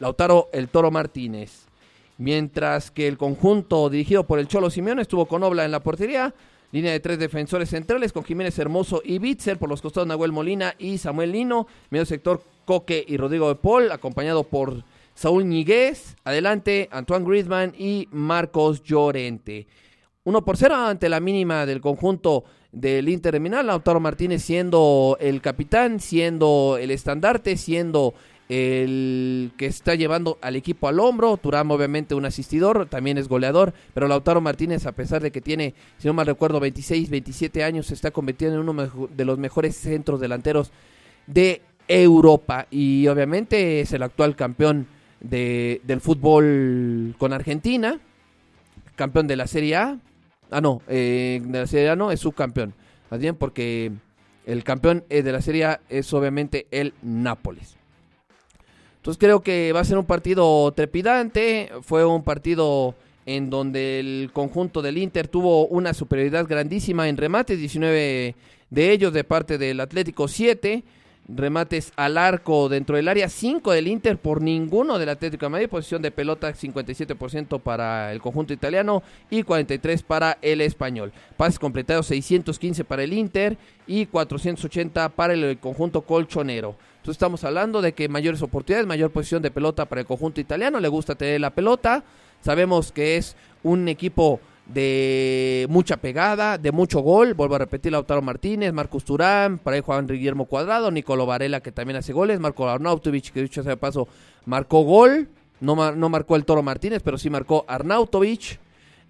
[0.00, 1.64] Lautaro el Toro Martínez.
[2.18, 6.34] Mientras que el conjunto dirigido por el Cholo Simeone estuvo con Obla en la portería.
[6.72, 9.58] Línea de tres defensores centrales con Jiménez Hermoso y Bitzer.
[9.58, 11.66] Por los costados Nahuel Molina y Samuel Lino.
[11.88, 13.90] Medio sector Coque y Rodrigo de Paul.
[13.90, 19.66] Acompañado por Saúl Ñiguez, adelante Antoine Griezmann y Marcos Llorente.
[20.24, 25.16] Uno por cero ante la mínima del conjunto del Inter de Milán, Lautaro Martínez siendo
[25.20, 28.14] el capitán, siendo el estandarte, siendo
[28.48, 31.36] el que está llevando al equipo al hombro.
[31.36, 33.72] Turam, obviamente, un asistidor, también es goleador.
[33.94, 37.86] Pero Lautaro Martínez, a pesar de que tiene, si no mal recuerdo, 26, 27 años,
[37.86, 40.70] se está convirtiendo en uno de los mejores centros delanteros
[41.26, 42.66] de Europa.
[42.70, 44.86] Y obviamente es el actual campeón
[45.22, 47.98] de, del fútbol con Argentina,
[48.96, 49.98] campeón de la Serie A.
[50.50, 52.74] Ah, no, eh, de la Serie A no, es subcampeón.
[53.10, 53.92] Más bien porque
[54.46, 57.76] el campeón eh, de la Serie A es obviamente el Nápoles.
[58.96, 61.70] Entonces creo que va a ser un partido trepidante.
[61.82, 62.94] Fue un partido
[63.26, 68.34] en donde el conjunto del Inter tuvo una superioridad grandísima en remates, 19
[68.70, 70.84] de ellos de parte del Atlético 7.
[71.28, 75.68] Remates al arco dentro del área, 5 del Inter por ninguno del Atlético de Madrid,
[75.68, 81.12] posición de pelota 57% para el conjunto italiano y 43 para el español.
[81.36, 83.56] Pases completados 615 para el Inter
[83.86, 86.76] y 480 para el conjunto colchonero.
[86.96, 90.78] Entonces estamos hablando de que mayores oportunidades, mayor posición de pelota para el conjunto italiano,
[90.78, 92.04] le gusta tener la pelota.
[92.40, 97.34] Sabemos que es un equipo de mucha pegada, de mucho gol.
[97.34, 101.72] Vuelvo a repetir, Lautaro Martínez, Marcus Turán, para ahí Juan Guillermo Cuadrado, Nicolo Varela, que
[101.72, 104.08] también hace goles, Marco Arnautovic, que dicho sea de paso,
[104.46, 105.28] marcó gol.
[105.60, 108.58] No, no marcó el Toro Martínez, pero sí marcó Arnautovic.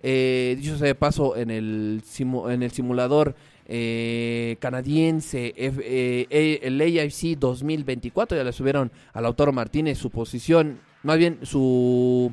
[0.03, 2.03] Eh, dicho sea de paso, en el,
[2.49, 3.37] en el simulador
[3.67, 11.19] eh, canadiense, eh, el AIC 2024, ya le subieron a Lautaro Martínez su posición, más
[11.19, 12.33] bien su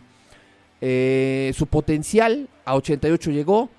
[0.81, 3.69] eh, su potencial a 88 llegó.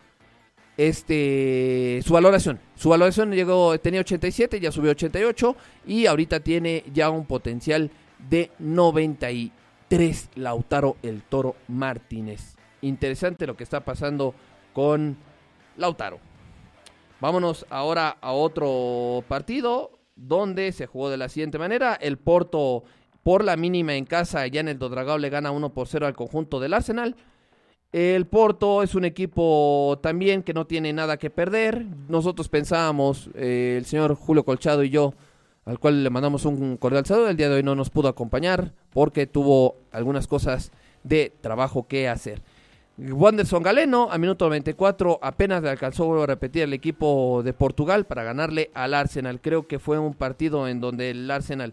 [0.76, 5.54] Este, su valoración, su valoración llegó, tenía 87, ya subió a 88
[5.86, 7.90] y ahorita tiene ya un potencial
[8.30, 12.56] de 93 Lautaro el Toro Martínez.
[12.80, 14.34] Interesante lo que está pasando
[14.72, 15.18] con
[15.76, 16.18] Lautaro.
[17.20, 21.94] Vámonos ahora a otro partido donde se jugó de la siguiente manera.
[21.94, 22.84] El Porto
[23.22, 26.14] por la mínima en casa, ya en el Dodragao le gana 1 por 0 al
[26.14, 27.16] conjunto del Arsenal.
[27.92, 31.86] El Porto es un equipo también que no tiene nada que perder.
[32.08, 35.12] Nosotros pensábamos, eh, el señor Julio Colchado y yo,
[35.64, 38.72] al cual le mandamos un cordial saludo, el día de hoy no nos pudo acompañar
[38.92, 40.70] porque tuvo algunas cosas
[41.02, 42.42] de trabajo que hacer.
[42.96, 48.24] Wanderson Galeno, a minuto 94, apenas le alcanzó a repetir el equipo de Portugal para
[48.24, 49.40] ganarle al Arsenal.
[49.40, 51.72] Creo que fue un partido en donde el Arsenal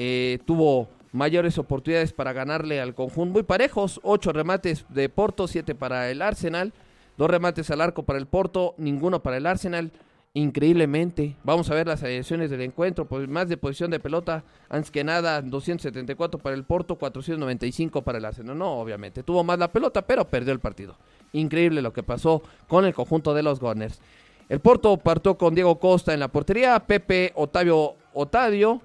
[0.00, 5.74] eh, tuvo mayores oportunidades para ganarle al conjunto muy parejos, ocho remates de Porto, siete
[5.74, 6.72] para el Arsenal,
[7.16, 9.90] dos remates al arco para el Porto, ninguno para el Arsenal,
[10.34, 11.34] increíblemente.
[11.42, 15.02] Vamos a ver las adiciones del encuentro, pues más de posición de pelota, antes que
[15.02, 18.56] nada 274 para el Porto, 495 para el Arsenal.
[18.56, 20.96] No, obviamente, tuvo más la pelota, pero perdió el partido.
[21.32, 24.00] Increíble lo que pasó con el conjunto de los Gunners.
[24.48, 28.80] El Porto partió con Diego Costa en la portería, Pepe Otavio Otadio,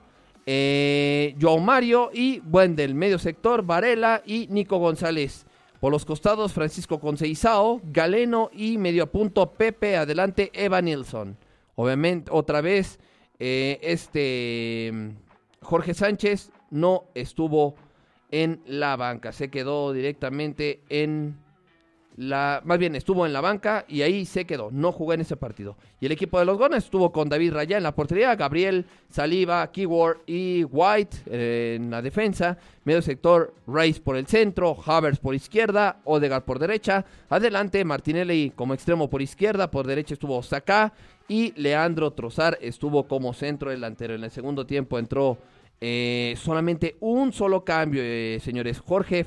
[0.45, 5.45] eh, Joao Mario y buen del medio sector, Varela y Nico González.
[5.79, 11.37] Por los costados, Francisco Conceizao, Galeno y medio punto Pepe, adelante Eva Nilsson.
[11.75, 12.99] Obviamente, otra vez,
[13.39, 15.13] eh, este
[15.61, 17.75] Jorge Sánchez no estuvo
[18.31, 21.42] en la banca, se quedó directamente en
[22.15, 25.35] la, más bien estuvo en la banca y ahí se quedó, no jugó en ese
[25.35, 25.75] partido.
[25.99, 29.71] Y el equipo de los Gones estuvo con David Raya en la portería, Gabriel, Saliva,
[29.71, 35.33] Keyword y White eh, en la defensa, medio sector Rice por el centro, Havers por
[35.33, 40.93] izquierda, Odegaard por derecha, adelante Martinelli como extremo por izquierda, por derecha estuvo Saka
[41.27, 44.13] y Leandro Trozar estuvo como centro delantero.
[44.13, 45.37] En el segundo tiempo entró
[45.81, 49.25] eh, solamente un solo cambio, eh, señores, Jorge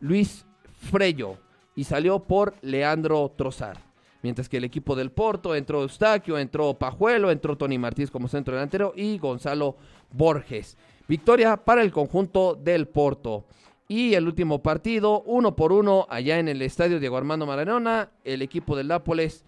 [0.00, 0.46] Luis
[0.90, 1.43] Freyo
[1.76, 3.78] y salió por Leandro Trozar.
[4.22, 8.54] Mientras que el equipo del Porto entró Eustaquio, entró Pajuelo, entró Tony Martínez como centro
[8.54, 9.76] delantero y Gonzalo
[10.12, 10.78] Borges.
[11.06, 13.44] Victoria para el conjunto del Porto.
[13.86, 18.40] Y el último partido, uno por uno, allá en el estadio Diego Armando Maradona, el
[18.40, 19.44] equipo del Nápoles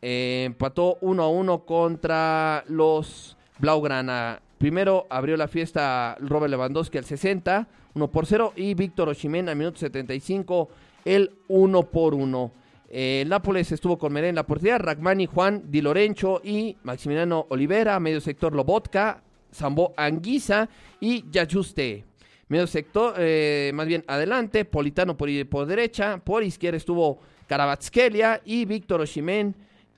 [0.00, 4.40] eh, empató uno a uno contra los Blaugrana.
[4.56, 9.56] Primero abrió la fiesta Robert Lewandowski al 60, 1 por 0, y Víctor Osimhen al
[9.56, 10.70] minuto 75
[11.04, 12.52] el uno por uno.
[12.88, 17.98] El Nápoles estuvo con Meré en la portería, Ragmani, Juan Di Lorenzo y Maximiliano Olivera,
[17.98, 20.68] medio sector Lobotka, Sambo Anguisa
[21.00, 22.04] y Yajuste.
[22.48, 28.64] Medio sector, eh, más bien adelante, Politano por, por derecha, por izquierda estuvo Carabatskelia y
[28.64, 29.54] Víctor Oshimen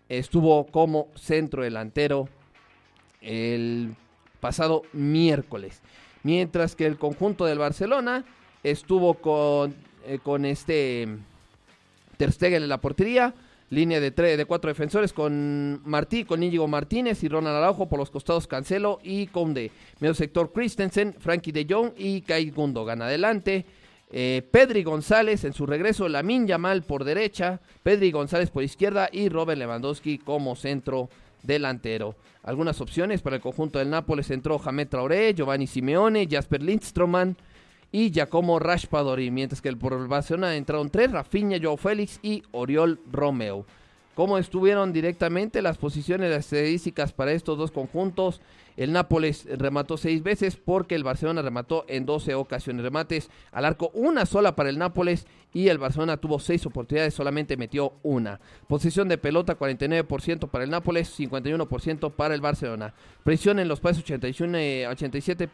[0.08, 2.28] estuvo como centro delantero
[3.20, 3.94] el
[4.40, 5.82] pasado miércoles.
[6.22, 8.24] Mientras que el conjunto del Barcelona
[8.62, 9.74] estuvo con
[10.06, 11.08] eh, con este
[12.16, 13.34] Ter Stegen en la portería.
[13.68, 17.98] Línea de, tres, de cuatro defensores con Martí, con Íñigo Martínez y Ronald Araujo por
[17.98, 19.72] los costados Cancelo y Conde.
[19.98, 23.02] Medio sector Christensen, Frankie de Jong y Kai Gundogan.
[23.02, 23.66] Adelante,
[24.12, 29.28] eh, Pedri González en su regreso, Lamin Yamal por derecha, Pedri González por izquierda y
[29.28, 31.08] Robert Lewandowski como centro
[31.42, 32.14] delantero.
[32.44, 37.36] Algunas opciones para el conjunto del Nápoles entró Jamet Traoré, Giovanni Simeone, Jasper Lindstroman
[37.92, 42.42] y Giacomo Rashpadori, mientras que el por el Barcelona entraron tres, Rafinha, Joao Félix y
[42.52, 43.64] Oriol Romeo.
[44.14, 48.40] cómo estuvieron directamente las posiciones estadísticas para estos dos conjuntos.
[48.78, 52.82] El Nápoles remató seis veces porque el Barcelona remató en 12 ocasiones.
[52.82, 57.58] Remates al arco, una sola para el Nápoles y el Barcelona tuvo seis oportunidades, solamente
[57.58, 58.40] metió una.
[58.68, 62.94] Posición de pelota 49% para el Nápoles, 51% para el Barcelona.
[63.22, 65.48] Presión en los pases 81, 87,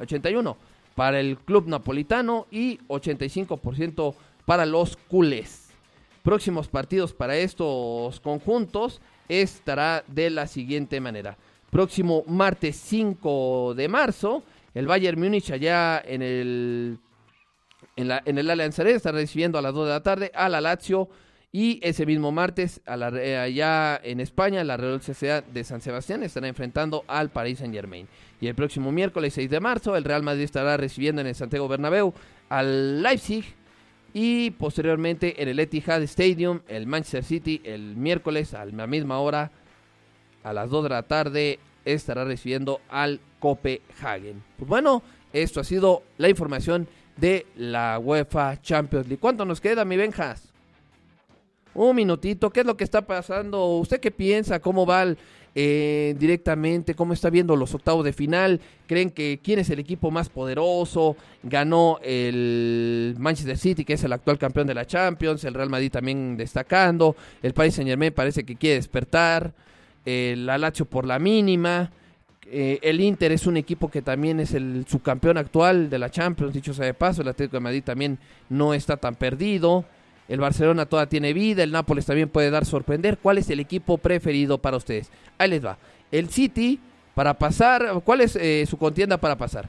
[0.00, 4.14] 81 para el club napolitano y 85%
[4.44, 5.70] para los culés.
[6.22, 11.36] Próximos partidos para estos conjuntos estará de la siguiente manera.
[11.70, 14.42] Próximo martes 5 de marzo,
[14.74, 16.98] el Bayern Múnich allá en el
[17.96, 20.48] en, la, en el Allianz Arena está recibiendo a las 2 de la tarde a
[20.48, 21.08] la Lazio
[21.54, 26.22] y ese mismo martes a la, allá en España la Real Sociedad de San Sebastián
[26.22, 28.08] estará enfrentando al Paris Saint Germain.
[28.40, 31.68] Y el próximo miércoles 6 de marzo el Real Madrid estará recibiendo en el Santiago
[31.68, 32.14] Bernabéu
[32.48, 33.44] al Leipzig
[34.14, 39.52] y posteriormente en el Etihad Stadium el Manchester City el miércoles a la misma hora
[40.44, 44.42] a las 2 de la tarde estará recibiendo al Copenhagen.
[44.56, 45.02] Pues bueno,
[45.34, 49.20] esto ha sido la información de la UEFA Champions League.
[49.20, 50.51] ¿Cuánto nos queda, mi Benjas?
[51.74, 53.66] Un minutito, ¿qué es lo que está pasando?
[53.78, 54.60] ¿Usted qué piensa?
[54.60, 55.06] ¿Cómo va
[55.54, 56.94] eh, directamente?
[56.94, 58.60] ¿Cómo está viendo los octavos de final?
[58.86, 61.16] ¿Creen que quién es el equipo más poderoso?
[61.42, 65.90] Ganó el Manchester City, que es el actual campeón de la Champions, el Real Madrid
[65.90, 69.54] también destacando, el Paris Saint Germain parece que quiere despertar,
[70.04, 71.90] el Lazio por la mínima.
[72.54, 76.52] Eh, el Inter es un equipo que también es el subcampeón actual de la Champions,
[76.52, 77.22] dicho sea de paso.
[77.22, 78.18] El Atlético de Madrid también
[78.50, 79.86] no está tan perdido.
[80.32, 81.62] El Barcelona toda tiene vida.
[81.62, 83.18] El Nápoles también puede dar sorprender.
[83.18, 85.10] ¿Cuál es el equipo preferido para ustedes?
[85.36, 85.76] Ahí les va.
[86.10, 86.80] El City,
[87.14, 89.68] para pasar, ¿cuál es eh, su contienda para pasar?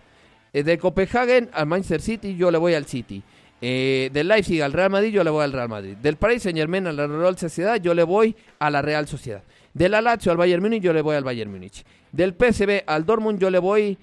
[0.53, 3.21] Eh, de Copenhagen al Manchester City, yo le voy al City.
[3.59, 5.97] Eh, del Leipzig al Real Madrid, yo le voy al Real Madrid.
[5.97, 9.43] Del Paris Saint Germain a la Real Sociedad, yo le voy a la Real Sociedad.
[9.73, 11.83] Del Lazio al Bayern Múnich, yo le voy al Bayern Múnich.
[12.13, 13.97] Del PSV al Dortmund, yo le voy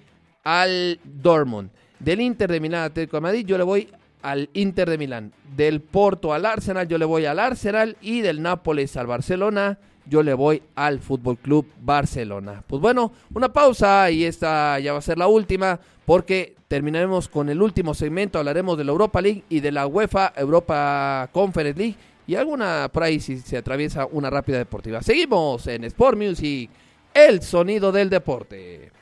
[0.45, 1.71] al Dortmund.
[1.99, 3.89] Del Inter de Milán Atlético de Madrid, yo le voy
[4.23, 5.33] al Inter de Milán.
[5.57, 7.97] Del Porto al Arsenal, yo le voy al Arsenal.
[8.01, 12.63] Y del Nápoles al Barcelona, yo le voy al Fútbol Club Barcelona.
[12.67, 17.49] Pues bueno, una pausa y esta ya va a ser la última porque terminaremos con
[17.49, 18.39] el último segmento.
[18.39, 21.97] Hablaremos de la Europa League y de la UEFA Europa Conference League
[22.27, 25.03] y alguna por si se atraviesa una rápida deportiva.
[25.03, 26.71] Seguimos en Sport Music,
[27.13, 28.93] el sonido del deporte.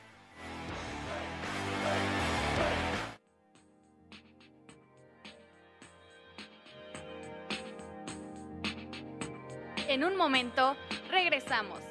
[9.99, 10.77] En un momento,
[11.11, 11.81] regresamos.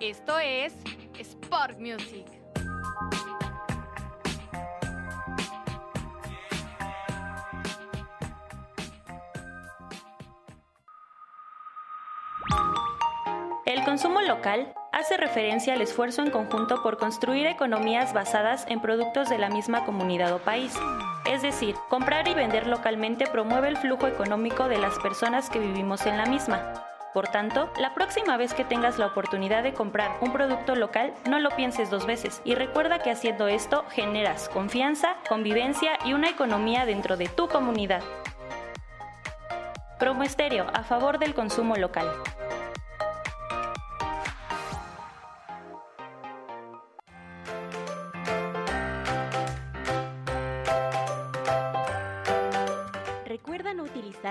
[0.00, 0.72] Esto es
[1.18, 2.24] Sport Music.
[13.66, 19.28] El consumo local hace referencia al esfuerzo en conjunto por construir economías basadas en productos
[19.28, 20.72] de la misma comunidad o país.
[21.30, 26.06] Es decir, comprar y vender localmente promueve el flujo económico de las personas que vivimos
[26.06, 26.86] en la misma.
[27.14, 31.38] Por tanto, la próxima vez que tengas la oportunidad de comprar un producto local, no
[31.38, 36.84] lo pienses dos veces y recuerda que haciendo esto generas confianza, convivencia y una economía
[36.84, 38.02] dentro de tu comunidad.
[39.98, 42.08] Promo Estéreo a favor del consumo local.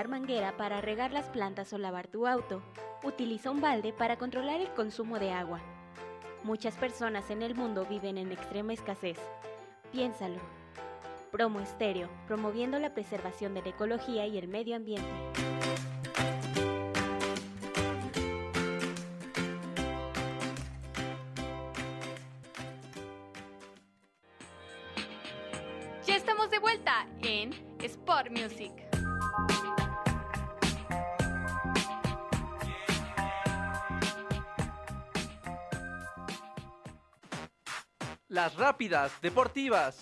[0.06, 2.62] Manguera para regar las plantas o lavar tu auto.
[3.02, 5.60] Utiliza un balde para controlar el consumo de agua.
[6.44, 9.18] Muchas personas en el mundo viven en extrema escasez.
[9.90, 10.38] Piénsalo.
[11.32, 15.08] Promo Estéreo, promoviendo la preservación de la ecología y el medio ambiente.
[26.06, 28.72] Ya estamos de vuelta en Sport Music.
[38.28, 39.96] Las rápidas deportivas.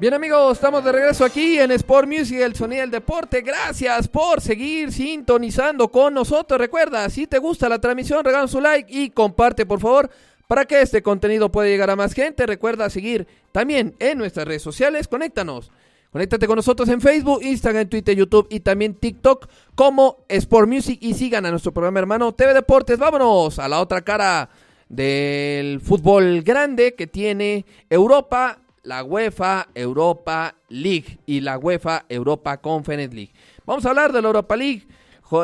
[0.00, 3.42] Bien amigos, estamos de regreso aquí en Sport Music, el sonido del deporte.
[3.42, 6.58] Gracias por seguir sintonizando con nosotros.
[6.58, 10.08] Recuerda, si te gusta la transmisión, regala su like y comparte por favor
[10.48, 12.46] para que este contenido pueda llegar a más gente.
[12.46, 15.06] Recuerda seguir también en nuestras redes sociales.
[15.06, 15.70] Conéctanos.
[16.10, 21.12] Conéctate con nosotros en Facebook, Instagram, Twitter, YouTube y también TikTok como Sport Music y
[21.12, 22.98] sigan a nuestro programa hermano TV Deportes.
[22.98, 24.48] Vámonos a la otra cara
[24.88, 33.14] del fútbol grande que tiene Europa, la UEFA Europa League y la UEFA Europa Conference
[33.14, 33.32] League.
[33.66, 34.86] Vamos a hablar de la Europa League.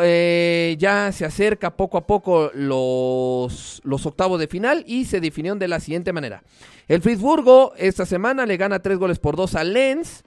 [0.03, 5.59] Eh, ya se acerca poco a poco los, los octavos de final y se definieron
[5.59, 6.43] de la siguiente manera.
[6.89, 10.25] El Friburgo esta semana le gana tres goles por dos al Lens.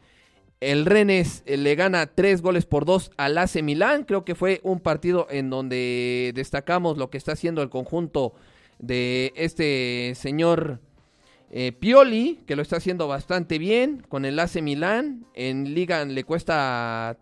[0.60, 4.04] El Rennes eh, le gana tres goles por dos al AC Milán.
[4.04, 8.34] Creo que fue un partido en donde destacamos lo que está haciendo el conjunto
[8.80, 10.80] de este señor
[11.50, 15.26] eh, Pioli, que lo está haciendo bastante bien con el AC Milán.
[15.34, 17.18] En Liga le cuesta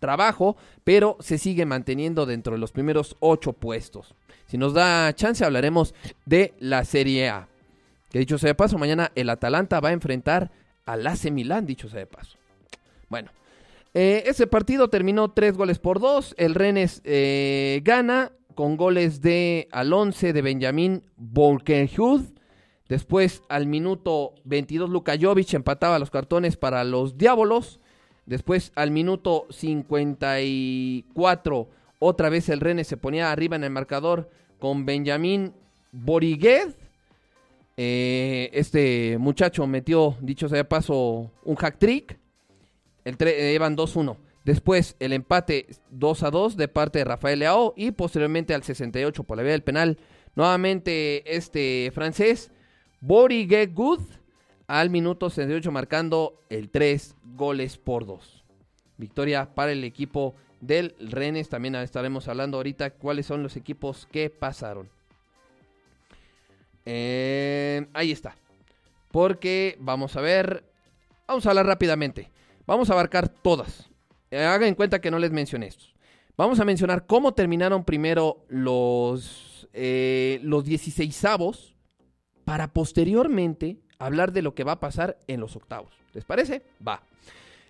[0.00, 4.14] trabajo, pero se sigue manteniendo dentro de los primeros ocho puestos.
[4.46, 5.94] Si nos da chance, hablaremos
[6.26, 7.48] de la Serie A.
[8.10, 10.50] Que dicho sea de paso, mañana el Atalanta va a enfrentar
[10.84, 12.36] al AC Milán, dicho sea de paso.
[13.08, 13.30] Bueno,
[13.94, 16.34] eh, ese partido terminó tres goles por dos.
[16.36, 22.22] El Rennes eh, gana con goles de al 11 de Benjamín Bolkenhud.
[22.88, 27.78] Después, al minuto 22, Luka Jovic empataba los cartones para los Diabolos.
[28.26, 31.68] Después, al minuto 54,
[31.98, 35.52] otra vez el Rennes se ponía arriba en el marcador con Benjamín
[35.92, 36.74] Borigued.
[37.76, 42.18] Eh, este muchacho metió, dicho sea de paso, un hack trick.
[43.04, 44.16] El eh, iban 2-1.
[44.44, 49.24] Después el empate 2 a 2 de parte de Rafael Leao y posteriormente al 68
[49.24, 49.98] por la vía del penal.
[50.34, 52.50] Nuevamente este francés,
[53.00, 54.00] Borigué Good,
[54.70, 58.44] al minuto 68 marcando el 3 goles por 2.
[58.98, 61.48] Victoria para el equipo del Rennes.
[61.48, 64.88] También estaremos hablando ahorita cuáles son los equipos que pasaron.
[66.86, 68.36] Eh, ahí está.
[69.10, 70.62] Porque vamos a ver.
[71.26, 72.30] Vamos a hablar rápidamente.
[72.64, 73.90] Vamos a abarcar todas.
[74.30, 75.96] Eh, hagan en cuenta que no les mencioné estos.
[76.36, 81.74] Vamos a mencionar cómo terminaron primero los, eh, los 16 avos
[82.44, 85.92] para posteriormente hablar de lo que va a pasar en los octavos.
[86.12, 86.62] ¿Les parece?
[86.86, 87.02] Va.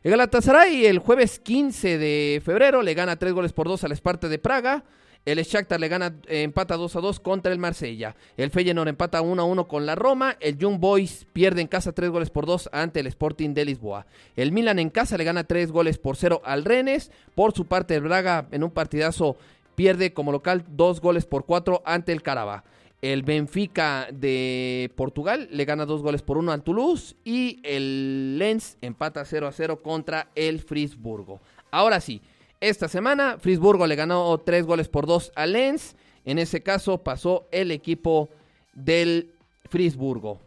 [0.02, 4.28] El Galatasaray el jueves 15 de febrero le gana 3 goles por 2 al Esparta
[4.28, 4.82] de Praga.
[5.26, 8.16] El Shakhtar le gana, empata 2 a 2 contra el Marsella.
[8.38, 10.36] El Feyenoord empata 1 a 1 con la Roma.
[10.40, 14.06] El Young Boys pierde en casa 3 goles por 2 ante el Sporting de Lisboa.
[14.36, 17.10] El Milan en casa le gana 3 goles por 0 al Rennes.
[17.34, 19.36] Por su parte, el Braga en un partidazo
[19.74, 22.62] pierde como local 2 goles por 4 ante el Carabao.
[23.02, 27.16] El Benfica de Portugal le gana 2 goles por 1 al Toulouse.
[27.24, 31.40] Y el Lens empata 0 a 0 contra el Frisburgo.
[31.70, 32.20] Ahora sí,
[32.60, 35.96] esta semana Frisburgo le ganó 3 goles por 2 al Lens.
[36.26, 38.28] En ese caso pasó el equipo
[38.74, 39.32] del
[39.70, 40.38] Frisburgo.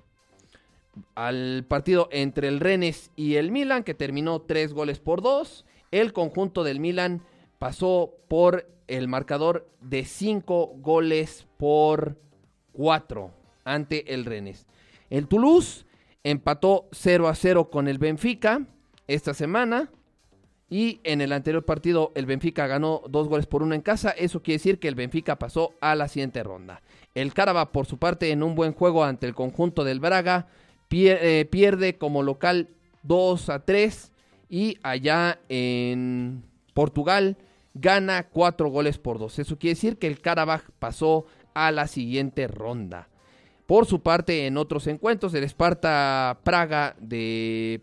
[1.15, 5.65] Al partido entre el Rennes y el Milan, que terminó 3 goles por 2.
[5.89, 7.23] El conjunto del Milan
[7.57, 12.15] pasó por el marcador de 5 goles por
[12.73, 13.31] 4
[13.65, 14.65] ante el Rennes.
[15.09, 15.85] El Toulouse
[16.23, 18.61] empató 0 a 0 con el Benfica
[19.07, 19.89] esta semana.
[20.69, 24.09] Y en el anterior partido el Benfica ganó dos goles por uno en casa.
[24.09, 26.81] Eso quiere decir que el Benfica pasó a la siguiente ronda.
[27.13, 30.47] El Caraba, por su parte, en un buen juego ante el conjunto del Braga,
[30.89, 32.69] pier- eh, pierde como local
[33.03, 34.11] 2 a 3.
[34.49, 36.43] Y allá en
[36.73, 37.37] Portugal
[37.75, 39.37] gana 4 goles por 2.
[39.39, 43.09] Eso quiere decir que el Karabaj pasó a la siguiente ronda.
[43.65, 47.81] Por su parte, en otros encuentros, el Esparta Praga de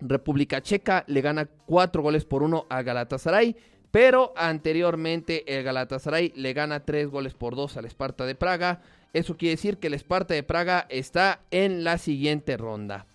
[0.00, 3.56] República Checa le gana 4 goles por 1 a Galatasaray,
[3.90, 8.80] pero anteriormente el Galatasaray le gana 3 goles por 2 al Esparta de Praga.
[9.12, 13.06] Eso quiere decir que el Esparta de Praga está en la siguiente ronda.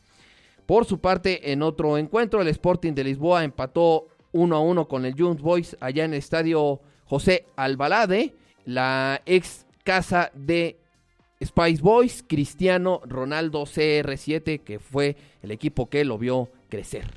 [0.65, 5.03] Por su parte, en otro encuentro, el Sporting de Lisboa empató 1 a 1 con
[5.05, 10.77] el Young Boys allá en el estadio José Albalade, la ex casa de
[11.43, 17.07] Spice Boys, Cristiano Ronaldo CR7, que fue el equipo que lo vio crecer.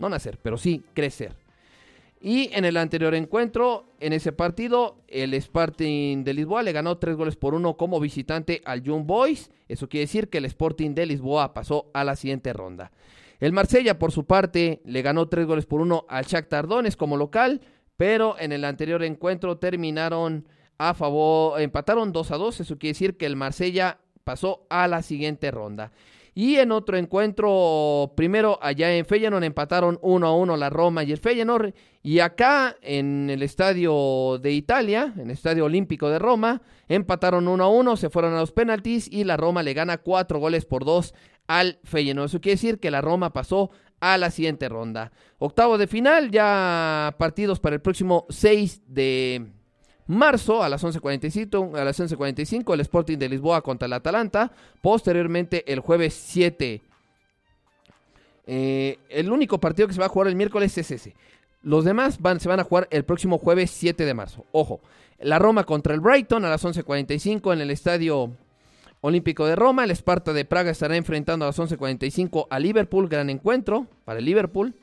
[0.00, 1.36] No nacer, pero sí crecer.
[2.20, 7.14] Y en el anterior encuentro, en ese partido, el Sporting de Lisboa le ganó 3
[7.14, 9.52] goles por 1 como visitante al Young Boys.
[9.68, 12.90] Eso quiere decir que el Sporting de Lisboa pasó a la siguiente ronda.
[13.38, 17.16] El Marsella, por su parte, le ganó 3 goles por 1 al Shakhtar Donetsk como
[17.16, 17.60] local,
[17.96, 20.48] pero en el anterior encuentro terminaron
[20.78, 22.60] a favor, empataron 2 a 2.
[22.60, 25.92] Eso quiere decir que el Marsella pasó a la siguiente ronda.
[26.34, 31.10] Y en otro encuentro, primero allá en Feyenoord empataron 1 a 1 la Roma y
[31.10, 31.74] el Feyenoord.
[32.00, 37.64] Y acá en el estadio de Italia, en el estadio olímpico de Roma, empataron 1
[37.64, 40.84] a 1, se fueron a los penaltis y la Roma le gana 4 goles por
[40.84, 41.12] 2
[41.48, 42.26] al Feyenoord.
[42.26, 45.10] Eso quiere decir que la Roma pasó a la siguiente ronda.
[45.38, 49.57] Octavo de final, ya partidos para el próximo 6 de
[50.08, 54.50] marzo a las 11.45, a las 11.45 el Sporting de Lisboa contra el Atalanta.
[54.82, 56.82] Posteriormente el jueves 7.
[58.46, 61.14] Eh, el único partido que se va a jugar el miércoles es ese.
[61.62, 64.46] Los demás van, se van a jugar el próximo jueves 7 de marzo.
[64.52, 64.80] Ojo,
[65.20, 68.32] la Roma contra el Brighton a las 11.45 en el Estadio
[69.02, 69.84] Olímpico de Roma.
[69.84, 73.08] El Esparta de Praga estará enfrentando a las 11.45 a Liverpool.
[73.08, 74.74] Gran encuentro para el Liverpool.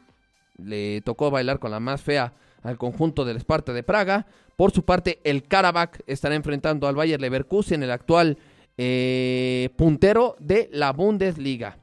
[0.58, 2.34] Le tocó bailar con la más fea
[2.66, 4.26] al conjunto del Esparta de Praga.
[4.56, 8.38] Por su parte, el Karabakh estará enfrentando al Bayer Leverkusen, el actual
[8.78, 11.78] eh, puntero de la Bundesliga.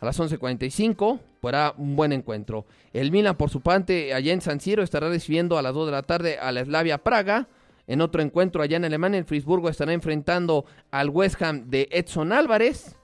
[0.00, 2.66] A las 11.45 será un buen encuentro.
[2.92, 5.92] El Milan, por su parte, allá en San Siro, estará recibiendo a las 2 de
[5.92, 7.46] la tarde a la Slavia Praga.
[7.86, 12.32] En otro encuentro allá en Alemania, el Frisburgo estará enfrentando al West Ham de Edson
[12.32, 12.96] Álvarez.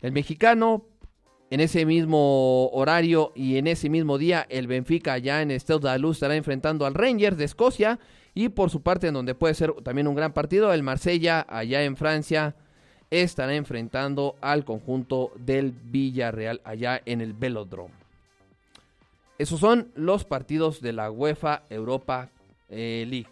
[0.00, 0.82] El mexicano,
[1.50, 6.16] en ese mismo horario y en ese mismo día, el Benfica allá en de Luz
[6.16, 7.98] estará enfrentando al Rangers de Escocia.
[8.34, 11.82] Y por su parte, en donde puede ser también un gran partido, el Marsella allá
[11.82, 12.54] en Francia
[13.10, 17.94] estará enfrentando al conjunto del Villarreal allá en el Velodrome.
[19.38, 22.28] Esos son los partidos de la UEFA Europa
[22.68, 23.28] eh, League.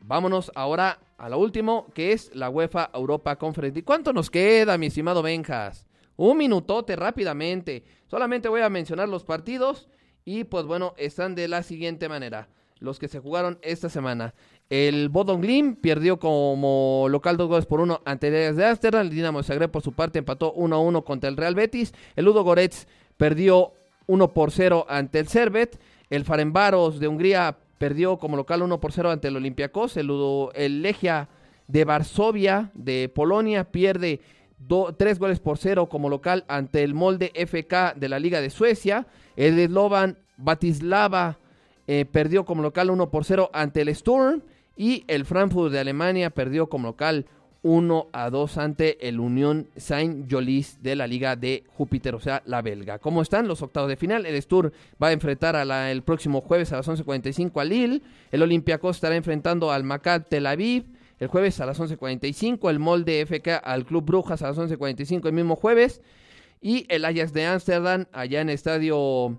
[0.00, 3.78] Vámonos ahora a lo último, que es la UEFA Europa Conference.
[3.78, 5.87] ¿Y cuánto nos queda, mi estimado Benjas?
[6.18, 7.84] Un minutote rápidamente.
[8.08, 9.88] Solamente voy a mencionar los partidos
[10.24, 12.48] y pues bueno, están de la siguiente manera.
[12.80, 14.34] Los que se jugaron esta semana.
[14.68, 19.02] El Bodon Glim perdió como local dos goles por uno ante el de Amsterdam.
[19.02, 21.94] El Dinamo de Zagreb por su parte empató 1 a 1 contra el Real Betis.
[22.16, 23.72] El Ludo Goretz perdió
[24.08, 25.78] 1 por 0 ante el Servet.
[26.10, 29.96] El Farenbaros de Hungría perdió como local 1 por 0 ante el Olympiacos.
[29.96, 31.28] El, Ludo, el Legia
[31.68, 34.20] de Varsovia de Polonia pierde
[34.66, 39.06] 3 goles por 0 como local ante el Molde FK de la Liga de Suecia.
[39.36, 41.38] El Slovan Batislava
[41.86, 44.42] eh, perdió como local 1 por 0 ante el Sturm.
[44.76, 47.26] Y el Frankfurt de Alemania perdió como local
[47.62, 52.62] 1 a 2 ante el Unión Saint-Jolis de la Liga de Júpiter, o sea, la
[52.62, 52.98] belga.
[52.98, 54.26] ¿Cómo están los octavos de final?
[54.26, 58.02] El Stur va a enfrentar a el próximo jueves a las 11.45 a Lille.
[58.30, 60.84] El Olympiacos estará enfrentando al Maccabi Tel Aviv.
[61.18, 65.32] El jueves a las 11.45, el Molde FK al Club Brujas a las 11.45 el
[65.32, 66.00] mismo jueves.
[66.60, 69.38] Y el Ajax de Ámsterdam allá en el estadio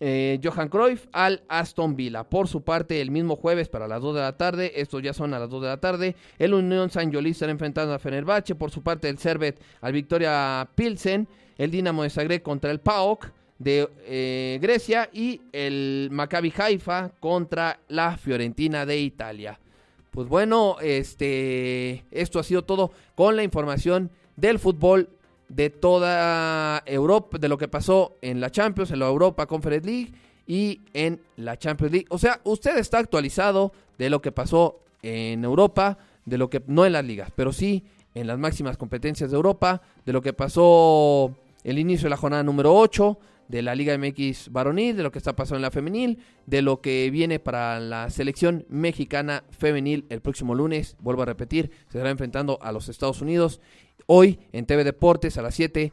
[0.00, 2.24] eh, Johan Cruyff al Aston Villa.
[2.24, 5.32] Por su parte, el mismo jueves para las 2 de la tarde, estos ya son
[5.34, 8.54] a las 2 de la tarde, el Unión San Jolí estará enfrentando a Fenerbahce.
[8.54, 13.32] Por su parte, el Servet al Victoria Pilsen, el Dinamo de Zagreb contra el PAOK
[13.58, 19.58] de eh, Grecia y el Maccabi Haifa contra la Fiorentina de Italia.
[20.16, 25.10] Pues bueno, este, esto ha sido todo con la información del fútbol
[25.50, 30.14] de toda Europa, de lo que pasó en la Champions, en la Europa Conference League
[30.46, 32.06] y en la Champions League.
[32.08, 36.86] O sea, usted está actualizado de lo que pasó en Europa, de lo que no
[36.86, 41.34] en las ligas, pero sí en las máximas competencias de Europa, de lo que pasó
[41.62, 43.18] el inicio de la jornada número 8,
[43.48, 46.80] de la Liga MX varonil, de lo que está pasando en la femenil, de lo
[46.80, 50.96] que viene para la selección mexicana femenil el próximo lunes.
[51.00, 53.60] Vuelvo a repetir, se estará enfrentando a los Estados Unidos
[54.06, 55.92] Hoy en TV Deportes a las 7,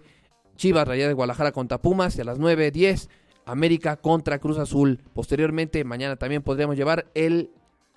[0.55, 3.09] Chivas Rayada de Guadalajara contra Pumas y a las 9, 10,
[3.45, 4.99] América contra Cruz Azul.
[5.13, 7.49] Posteriormente, mañana también podríamos llevar el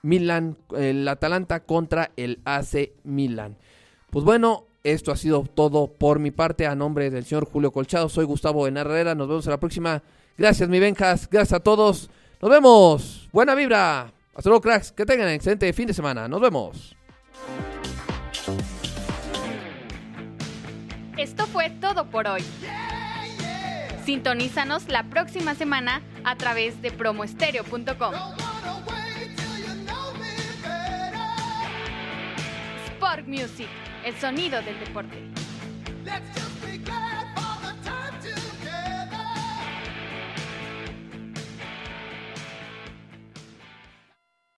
[0.02, 3.59] Milan, el Atalanta contra el AC Milan.
[4.11, 6.66] Pues bueno, esto ha sido todo por mi parte.
[6.66, 9.14] A nombre del señor Julio Colchado, soy Gustavo Herrera.
[9.14, 10.03] Nos vemos en la próxima.
[10.39, 11.28] Gracias, mi Benjas.
[11.28, 12.11] Gracias a todos.
[12.41, 13.28] Nos vemos.
[13.32, 14.12] Buena vibra.
[14.34, 14.93] Hasta luego, cracks.
[14.93, 16.28] Que tengan un excelente fin de semana.
[16.28, 16.97] Nos vemos.
[21.16, 22.43] Esto fue todo por hoy.
[24.05, 28.55] Sintonízanos la próxima semana a través de promoestereo.com.
[33.07, 33.68] Sport Music,
[34.04, 35.16] el sonido del deporte.